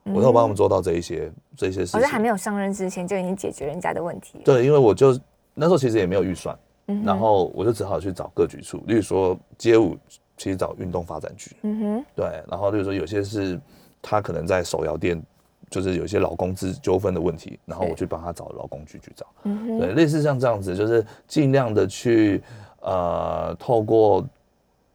[0.04, 1.98] 哎，我都有帮他们做到这一些这一些事情。
[1.98, 2.28] 我在还没。
[2.28, 4.40] 有上任之前就已经解决人家的问题。
[4.44, 5.18] 对，因为我就
[5.54, 9.96] 那时候其实也没有预算，嗯然后我就只好去找各局处，例如说街舞，
[10.36, 13.60] 其实找运动发展局，嗯哼，对，然后例如说有些是
[14.00, 15.20] 他可能在手摇店，
[15.68, 22.42] 就是有一些劳工资纠纷的问题，然后我去帮他找劳工局局长，嗯哼，对，类似像这样子，就是尽量的去
[22.80, 24.24] 呃透过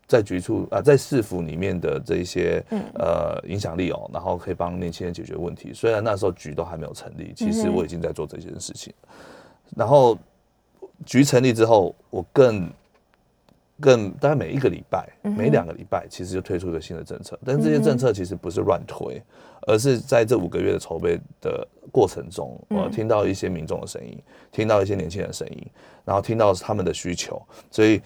[0.07, 5.73] 在局处啊、在市府里面的这一些嗯呃影响力哦，然后可以帮年轻人解决问题。
[5.73, 8.93] 虽然那时候局都还没有成立，其实我已经在做这件事情。
[9.75, 10.15] 然后
[11.05, 12.69] 局成立之后，我更
[13.79, 17.37] 更大概每一个礼拜、嗯每两个礼拜，其实就推出一个新的政策。
[17.45, 19.21] 但是这些政策其实不是乱推，
[19.67, 22.79] 而是在这五个月的筹备的过程中，嗯。
[22.79, 24.17] 我听到一些民众的声音，
[24.51, 25.67] 听到一些年轻人的声音，
[26.05, 28.01] 然后听到他们的需求，所以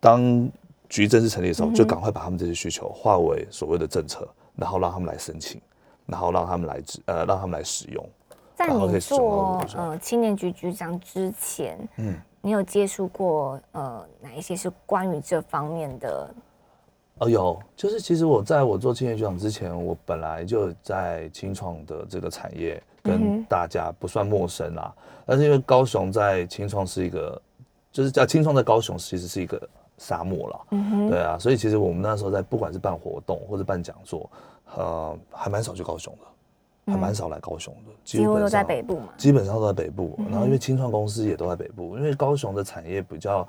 [0.00, 0.50] 当
[0.88, 5.60] 局正式成立的时候，就赶快把他们这些需求化为所谓的政策，然后让他们来申请，
[6.06, 8.08] 然后让他们来支呃让他们来使用。
[8.56, 16.34] 在你然后可以使用到做我的时候呃青年局局长之前，嗯，你有接触过呃哪一些是关于这方面的？
[17.18, 24.94] 哦，有，就是其实我在我做青年局长之前，我本来就在青创的这个产业嗯跟大家不算陌生啦，
[25.26, 27.42] 但是因为高雄在青创是一个，
[27.90, 29.60] 就是叫青创在高雄其实是一个
[29.96, 34.30] 沙漠了，嗯哼，对啊，所以其实我们那时候在不管是办活动或者办讲座，
[34.76, 36.26] 呃，还蛮少去高雄的，
[36.90, 39.08] 还蛮少来高雄的，几乎都在北部嘛。
[39.16, 43.46] 基本上都在北部，嗯然后因为清创公司也都在北部，因为高雄的产业比较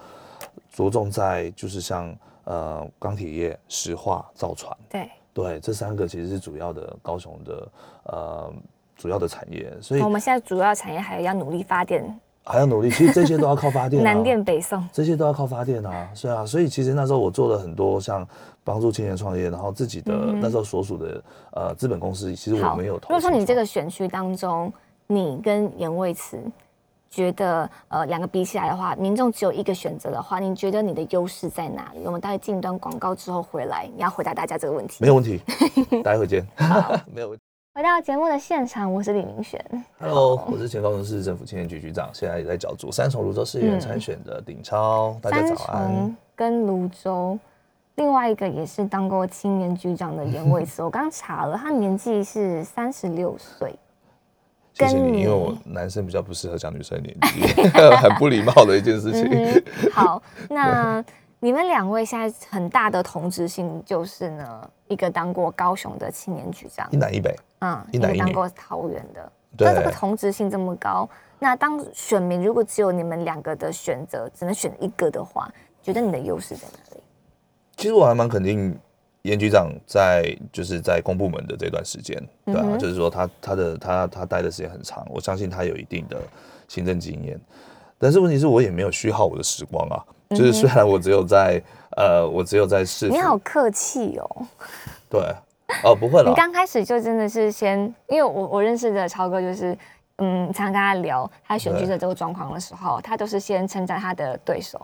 [0.72, 7.72] 着重在就是像呃钢铁业、石化、造船，对，对，这三个其实是主要的高雄的
[8.04, 8.54] 呃
[8.96, 12.90] 主要的产业，所以我们现在主要产业还有要努力发电，还要努力。
[12.90, 14.86] 其实这些都要靠发电、啊，南电北送。
[14.92, 18.28] 这些都要靠发电啊，是啊，所以其实那时候我做了很多像
[18.70, 23.10] 帮助青年创业，然后自己的、嗯那时候所属的呃资本公司，其实我好，没有投。
[23.10, 24.72] 如果说你这个选区当中，
[25.08, 26.38] 你跟严卫慈
[27.10, 32.02] 觉得呃两个比起来的话，民众只有一个选择的话，你觉得你的优势在哪里？
[32.06, 34.98] 我们待会进一段广告之后回来，你要回答大家这个问题。
[35.02, 35.42] 没有问题，
[36.06, 36.46] 待会见。
[37.12, 37.44] 没有问题。
[37.74, 39.60] 回到节目的现场，我是李明璇。
[40.00, 45.18] Hello，我是前高雄市政府青年局局长，现在也在角逐三重泸州市议员参选的鼎超。
[45.24, 46.16] 大家早安。
[46.36, 47.38] 跟泸州，
[48.00, 53.76] 另外一个也是当过青年局长的严伟慈， 我刚查了，他年纪是三十六岁。
[54.78, 57.70] 跟谢谢你，因为我男生比较不适合讲女生的年纪，
[58.02, 59.28] 很不礼貌的一件事情。
[59.30, 61.04] 嗯，好， 那
[61.42, 75.52] 你们两位现在很大的同质性就是呢，一个当过高雄的青年局长一，南一北，嗯，一男一女个当过桃园的，对那这个同质性这么高，那当选民如果只有你们两个的选择，只能选一个的话，
[75.84, 76.89] 觉得你的优势在哪里？
[77.80, 78.78] 其实我还蛮肯定
[79.22, 86.18] 严局长在就是在公部门的这段时间，对啊，嗯就是说他他的他他待的时间很长，我相信他有一定的
[86.68, 87.40] 行政经验。
[87.98, 91.62] 但是问题是我也没有虚耗我的时光啊，就是虽然我只有在
[91.96, 94.46] 呃，我只有在市府嗯你好客气哦，
[95.10, 95.22] 对
[95.86, 99.78] 哦，不会了你了，刚开始就真的是先，因为我我认识的超哥就是，
[100.18, 104.80] 嗯，常常跟他聊他选举的这个状况的时候，他都是先称赞他的对手，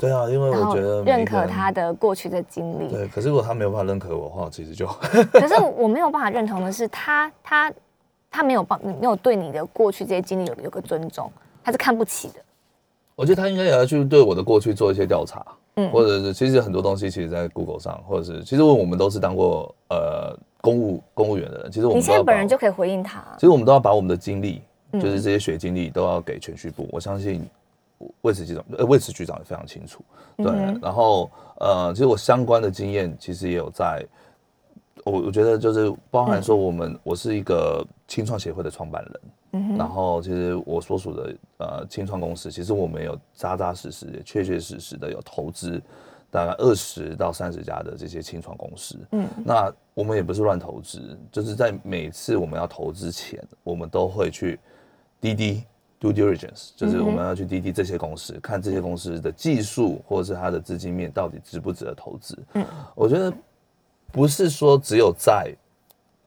[0.00, 2.92] 对啊，因为我觉得每认可他的过去的经历。
[2.92, 4.86] 对，可是如果他没有办法认可我的话，其实就
[5.32, 7.72] 可是我没有办法认同的是他，他
[8.30, 11.30] 他没有帮没有对你的过去这些经历有有个尊重，
[11.62, 12.34] 他是看不起的。
[13.14, 26.88] 我觉得他应该也要去对我的过去做一些调查，嗯或者是其实很多东西其实在 Google 上，或者是其实我们都是当过呃公务公务员的人，其实我们你现在本人就可以回应他，其实我们都要把我们的经历，嗯就是这些学经历都要给全序部。
[26.90, 27.48] 我相信
[28.22, 30.04] 魏慈局长，呃，魏慈局长也非常清楚。
[30.36, 31.30] 对，嗯然后
[31.60, 34.04] 呃，其实我相关的经验其实也有在，
[35.04, 39.20] 我我觉得就是包含说我们、我是一个青创协会的创办人，
[39.52, 45.82] 嗯然后其实我所属的呃青创公司，其实我们有扎扎实实、也确确实实的有投资。
[46.30, 54.58] 大概二十到三十家的这些清创公司，嗯那我们也不是乱投资，就是在每次我们要投资前，我们都会去
[55.20, 55.62] 滴滴
[56.04, 62.38] due diligence，就是我们要去滴滴这些公司，看这些公司的技术或者是它的资金面到底值不值得投资。
[62.52, 63.32] 嗯，我觉得
[64.12, 65.54] 不是说只有在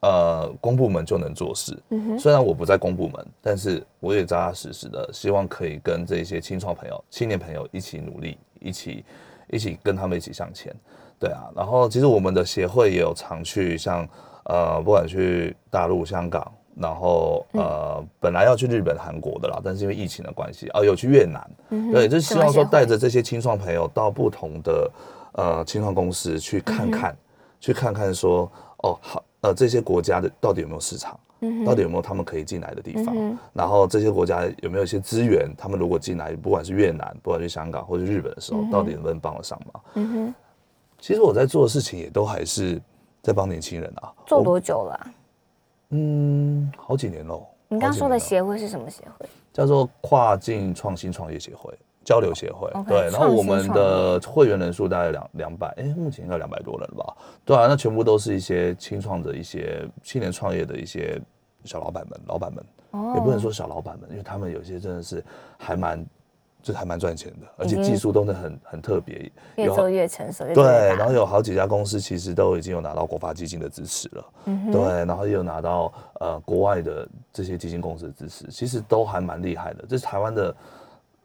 [0.00, 1.78] 呃公部门就能做事。
[1.90, 9.04] 嗯哼，虽然我不在公部门，但是我也扎扎实实的希望可以跟这些青创朋友、青年朋友一起努力，一起
[9.48, 10.74] 一起跟他们一起向前。
[11.20, 14.08] 对啊，然后其实我们的协会也有常去像
[14.44, 16.50] 呃，不管去大陆、香港，
[16.80, 21.50] 然后呃，本来要去日本、韩国的啦，但是因为疫情的关系，哦，有去越南。
[21.70, 24.90] 嗯对，就是希望说带着这些青创朋友到不同的
[25.32, 27.16] 呃青创公司去看看，
[27.60, 39.82] 去看看说哦好呃这些国家的到底有没有市场，嗯到底有没有他们可以进来的地方，嗯然后这些国家有没有一些资源，他们如果进来，不管是越南，不管是香港或者日本的时候，到底能不能帮得上忙？
[39.94, 40.34] 嗯哼，
[41.00, 42.80] 其实我在做的事情也都还是
[43.22, 45.06] 在帮年轻人啊，做多久了啊、
[45.90, 47.46] 嗯好几年喽。
[47.68, 49.26] 你刚刚说的协会是什么协会？
[49.52, 51.72] 叫做跨境创新创业协会
[52.04, 52.70] 交流协会。
[52.86, 57.16] 对，然后我们的会员人数大概两两百，哎，目前应该两百多人了吧？
[57.44, 61.20] 对啊，那全部都是一些青创的一些青年创业的一些
[61.64, 65.22] 小老板们、老板们，哦也不能说小老板们，因为他们有些真的是
[65.58, 66.04] 还蛮。
[66.68, 70.64] 就是还蛮赚钱的，而且技术都是很很特别，有越做越成熟，越对，
[70.98, 75.90] 然后有好几家公司其实都已经有拿到国发基金的支持了，嗯对，然后也有拿到
[76.20, 80.54] 呃国外的这些基金公司的支持，其实都还蛮厉害的，这是台湾的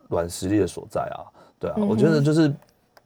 [0.08, 1.28] 软实力的所在啊，
[1.60, 2.50] 对啊，嗯我觉得就是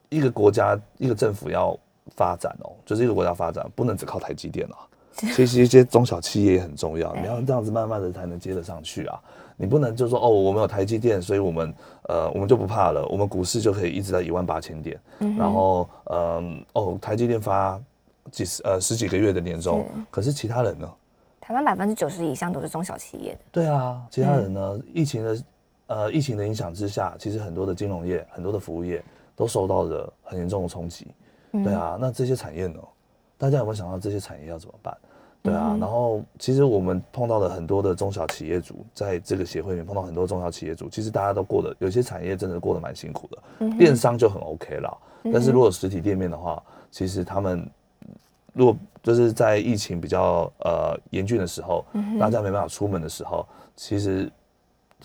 [0.09, 1.75] 一个国家一个政府要
[2.15, 4.77] 发展哦，就是一个国家发展不能只靠台积电啊，
[5.33, 9.19] 其实一些中小企业也很重要，你要这样子慢慢的才能接得上去啊。
[9.57, 17.81] 你不能就说哦，我们有台积电，所以我们呃我们就不怕了，我们股市就可以一直在一万八千点，嗯然后嗯哦台积电发
[18.31, 20.89] 几十呃十几个月的年终，可是其他人呢？
[21.41, 24.79] 台湾百分之九十以上都是中小企业的，对啊，其他人嗯呢？
[24.93, 25.43] 疫情的
[25.87, 29.03] 呃疫情的影响之下，其实很多的金融业、很多的服务业
[29.35, 31.07] 都受到了很严重的冲击。
[31.53, 32.79] 嗯对啊，那这些产业呢？
[33.37, 34.95] 大家有没有想到这些产业要怎么办？
[35.43, 44.97] 对啊，嗯然后其实我们碰到了很多的中小企业主，在这个协会里面碰到很多中小企业主，其实大家都过得有些产业真的过得蛮辛苦的，嗯电商就很 OK 了。
[45.31, 46.61] 但是如果实体店面的话，
[46.91, 47.69] 其实他们
[48.53, 51.85] 如果就是在疫情比较呃严峻的时候，
[52.19, 54.31] 大家没办法出门的时候，其实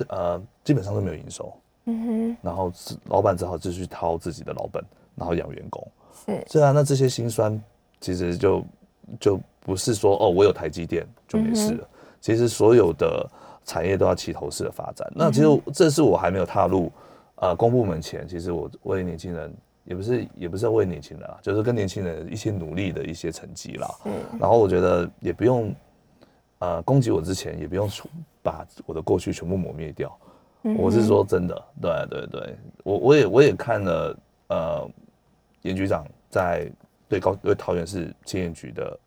[0.08, 1.52] 呃基本上都没有营收，
[1.86, 2.36] 嗯哼。
[2.40, 4.82] 然后只老板只好继续掏自己的老本，
[5.16, 5.86] 然后养员工。
[6.26, 7.60] 是，是，对啊，那这些辛酸
[8.00, 8.64] 其实就
[9.18, 11.88] 就不是说哦，我有台积电就没事了。
[12.20, 13.28] 其实所有的
[13.64, 15.10] 产业都要齐头式的发展。
[15.14, 16.90] 那其实这是我还没有踏入
[17.36, 19.52] 呃公部门前，其实我为年轻人
[19.84, 23.88] 也不是也不是为年轻人啊，就是跟年轻人一些努力的一些成绩啦。
[24.38, 25.74] 然后我觉得也不用
[26.58, 27.88] 呃攻击我之前，也不用
[28.42, 30.16] 把我的过去全部抹灭掉。
[30.76, 34.16] 我是说真的，对对对，我我也我也看了
[34.48, 34.90] 呃
[35.62, 36.70] 严局长在
[37.08, 38.98] 对高对桃园市青年局的。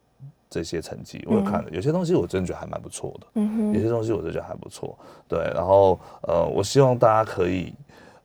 [0.55, 4.97] 这些成绩我有看了，有些东西我真的觉得还蛮不错的，嗯有些东西我真的觉得还不错，
[5.27, 7.73] 对，然后呃，我希望大家可以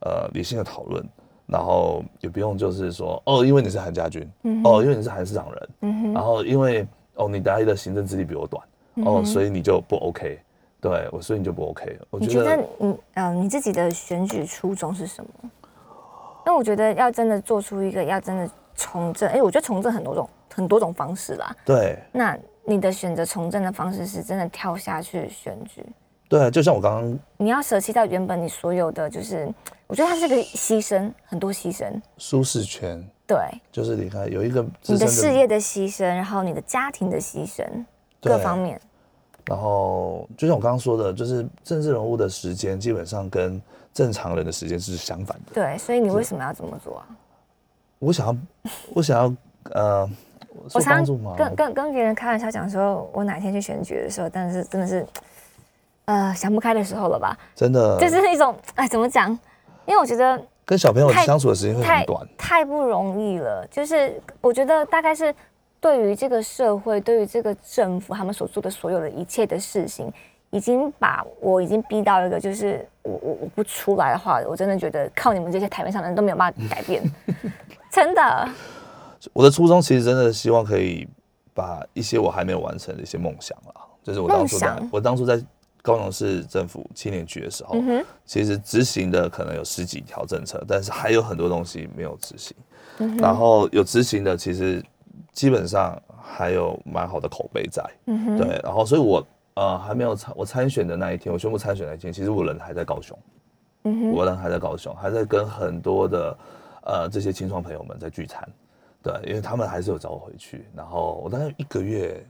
[0.02, 1.04] 呃理性的讨论，
[1.48, 4.22] 然后也不用就是说哦，因为你是韩家军，
[4.62, 8.62] 哦，因为你是韩市长人，嗯然后因为哦你大一的行政资历比我短，
[9.04, 10.38] 哦，所以你就不 OK，
[10.80, 11.98] 对我，所以你就不 OK。
[12.10, 15.50] 我觉得你呃你自己的选举初衷是什么？
[16.46, 20.30] 因为我觉得要真的做出一个要真的从政，哎，我觉得从政很多种。
[20.54, 21.98] 很多种方式啦，对。
[22.12, 25.84] 那你的选择从政的方式是真的跳下去选举？
[26.28, 29.52] 对，就像我刚刚，你要舍弃掉原本你所有的，就是
[29.88, 31.90] 我觉得它是个牺牲，很多牺牲。
[32.18, 33.36] 舒适圈，对，
[33.72, 37.64] 就是你看有一个你的事业的牺牲，然后你的家庭的牺牲，
[38.20, 38.80] 各方面。
[39.46, 43.60] 然后就像我刚刚说的，就是政治人物的时间基本上跟
[43.92, 45.52] 正常人的时间是相反的。
[45.54, 47.08] 对，所以你为什么要这么做啊？
[47.98, 48.36] 我想要，
[48.94, 49.34] 我想要，
[49.72, 50.08] 呃。
[50.72, 51.04] 我常
[51.36, 55.06] 跟跟跟别人开玩笑讲说，我哪天去选举的时候，但是真的是，
[56.04, 57.36] 呃，想不开的时候了吧？
[57.54, 59.30] 真的，就是一种哎，怎么讲？
[59.86, 63.66] 因为我觉得跟小朋友相处的时间会很短，太不容易了。
[63.70, 65.34] 就是我觉得大概是
[65.80, 70.12] 对于这个社会，对于这个政府，他们所做的所有的一切的事情，
[70.50, 77.02] 已经把我已经逼到一个，就是我我我不出来的话，我真的觉得靠你们这些台面上的人都没有办法改变，
[77.90, 78.48] 真的。
[79.32, 81.06] 我的初衷其实真的希望可以
[81.52, 85.42] 把一些我还没有完成的一些梦想啊，就是我当初在我当初在
[85.82, 87.76] 高雄市政府青年局的时候，
[88.24, 92.54] 其实执行的可能有十几条政策，但是还有很多东西没有执行。
[93.16, 94.84] 然后有执行的，其实
[95.32, 97.82] 基本上还有蛮好的口碑在。
[98.36, 103.18] 对，然后所以我呃还没有参我参选的那一天，我宣布参选那一天，其实我人还在高雄，
[104.12, 106.38] 我人还在高雄，还在跟很多的
[106.84, 108.46] 呃这些青创朋友们在聚餐。
[109.02, 112.22] 对，因为他们还是有找我回去，然后我大概一个月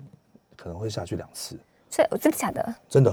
[0.56, 1.58] 可能会下去两次。
[1.90, 2.74] 这真的假的？
[2.88, 3.12] 真的，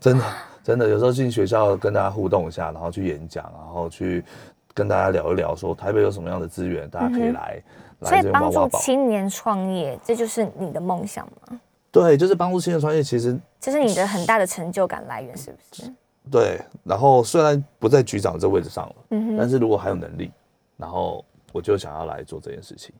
[0.00, 0.24] 真的，
[0.64, 0.88] 真的。
[0.88, 4.24] 有时候进学校跟大家互动一下，然后去演讲，然后去
[4.72, 7.62] 跟大家聊一聊，说台北有什么样的资源，大家可以来。
[8.00, 11.60] 所以帮助青年创业，这就是你的梦想吗？
[11.92, 15.92] 对，就是帮助青年创业，其实这是你的很大的成就感来源，是不是？
[16.30, 16.58] 对。
[16.84, 20.30] 然后虽然不在局长这位置上了，嗯但是如果还有能力，
[20.78, 21.22] 然后。
[21.58, 22.94] 我就想要来做这件事情，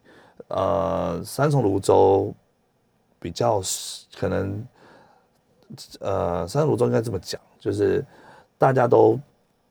[0.49, 2.35] 呃，三重泸州
[3.21, 3.63] 比较
[4.19, 4.67] 可能，
[6.01, 8.05] 呃，三重泸州应该这么讲，就是
[8.59, 9.17] 大家都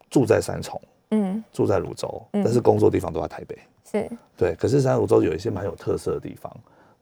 [0.09, 0.81] 住在三重，
[1.11, 4.55] 嗯，住在泸州，但是工作地方都在台北，是，对。
[4.55, 6.49] 可是三重泸州有一些蛮有特色的地方，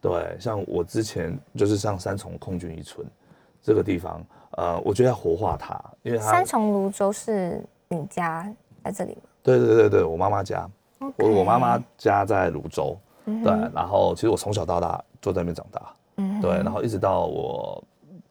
[0.02, 3.06] 对，像我之前就是像三重空军一村
[3.62, 4.26] 这个地方，
[4.58, 8.52] 呃，我觉得要活化它，因为三重泸州是你家
[8.84, 9.22] 在这里吗？
[9.44, 10.68] 对对对对，我妈妈家。
[11.00, 15.94] 我我妈妈家在泸州，对，然后其实我从小到大就在那边长大，
[16.42, 17.84] 对，然后一直到我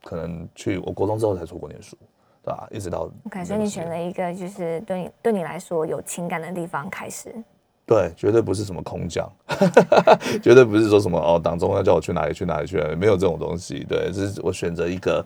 [0.02, 1.96] 可能去我国中之后才出国念书，
[2.42, 2.66] 对吧？
[2.70, 7.34] 一直到 OK，所以你选了一个就是对你对你来说有情感的地方开始，
[7.86, 9.30] 对，绝对不是什么空降，
[10.42, 15.24] 绝对不是说什么哦，党中央叫我去哪里去哪里去，没有这种东西，对，是我选择一个。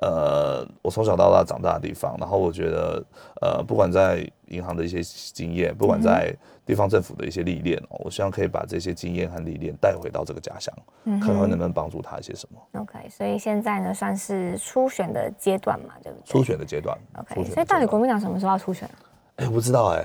[0.00, 3.04] 呃，我从小到大长大的地方，然后我觉得，
[3.40, 6.34] 呃，不管在银行的一些经验，不管在
[6.64, 10.72] 地方政府的一些历练，我希望可以把这些经验和历练带回到这个家乡，
[11.04, 12.80] 看看能不能帮助他一些什么。
[12.80, 16.26] OK，所以现在呢，算是初选的阶段嘛，对不对？
[16.26, 16.96] 初选的阶段。
[17.16, 18.94] OK，所以到底国民党什么时候要初选啊？
[19.36, 20.04] 哎，我不知道哎，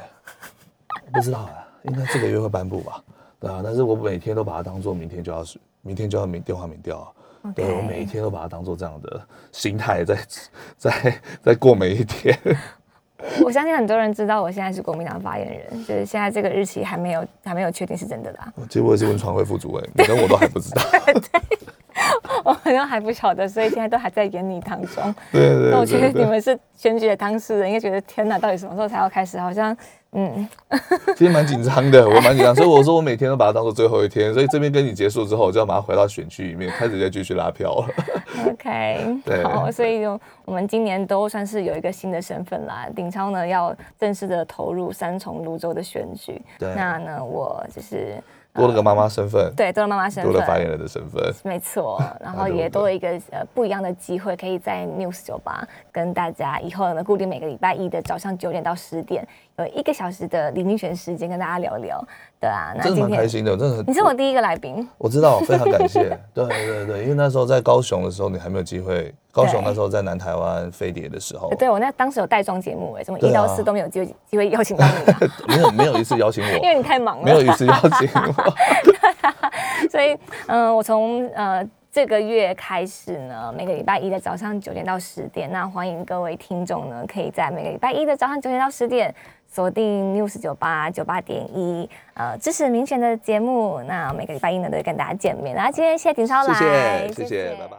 [1.13, 3.03] 不知道哎，应该这个月会颁布吧？
[3.39, 5.43] 对啊，但是我每天都把它当做明天就要
[5.81, 7.11] 明天就要明电话明调啊。
[7.55, 9.21] 对我每一天都把它当做这样的
[9.51, 10.17] 心态， 在
[10.77, 12.37] 在在过每一天。
[13.41, 18.53] 我相信很多人知道我现在是国民党发言人，就是现在这个日期还没有还没有确定是真的啦。
[18.69, 20.81] 结果是文传会副主任，你跟我都还不知道。
[21.13, 21.41] 对，
[22.43, 25.15] 我好像还不晓得，所以现在都还在演你当中。
[25.31, 25.71] 对对。
[25.71, 29.39] 那我觉得你们是选举的当事人，应该觉得天哪，到底什么时候才要开始？
[29.39, 29.75] 好像。
[30.13, 30.47] 嗯，
[31.17, 37.87] 其实蛮紧张的，我蛮紧张，所以我说我每天都把它当做最后一天，所以这边跟你结束之后，我就要马上回到选区里面，开始再继续拉票了。
[38.47, 42.87] OK， 好，所以就我们今年都算是有一个新的身份啦。
[42.95, 48.21] 鼎超呢要正式的投入三重泸州的选举，那呢我就是
[48.53, 51.99] 多了个妈妈身份，对，多了妈妈身份，多了发言人的身份，没错。
[52.21, 59.27] 然后也多了一个呃不一样的机会，可以在 News 酒吧跟大家以后呢固定每个礼拜一的早上九点到十点，
[59.57, 62.03] 有一个小时的李明选时间跟大家聊聊。
[62.39, 63.83] 对啊，真的蛮开心的，真的。
[63.87, 66.17] 你是我第一个来宾，我知道，非常感谢。
[66.33, 69.13] 对对对，因为那时候在高雄的时候，你还没有机会。
[69.31, 75.25] 高雄那时候在南台湾飞碟的时候，对我那当时有带妆节目，哎，怎么一到四都没有机会机会邀请到你？
[75.55, 78.53] 没有没有一次邀请我，因为你太忙了，没有一次邀请我。
[79.89, 80.15] 所以，
[80.47, 89.13] 嗯，我从呃这个月开始呢，每个礼拜一的早上九点到十点，那欢迎各位听众呢，可以在每个礼拜一的早上九点到十点
[89.53, 93.79] 锁定 news 九八九八点一，呃，支持民权的节目。
[93.87, 95.55] 那每个礼拜一呢，都会跟大家见面。
[95.55, 97.69] 然后今天谢谢鼎超来，谢谢，谢谢，拜拜。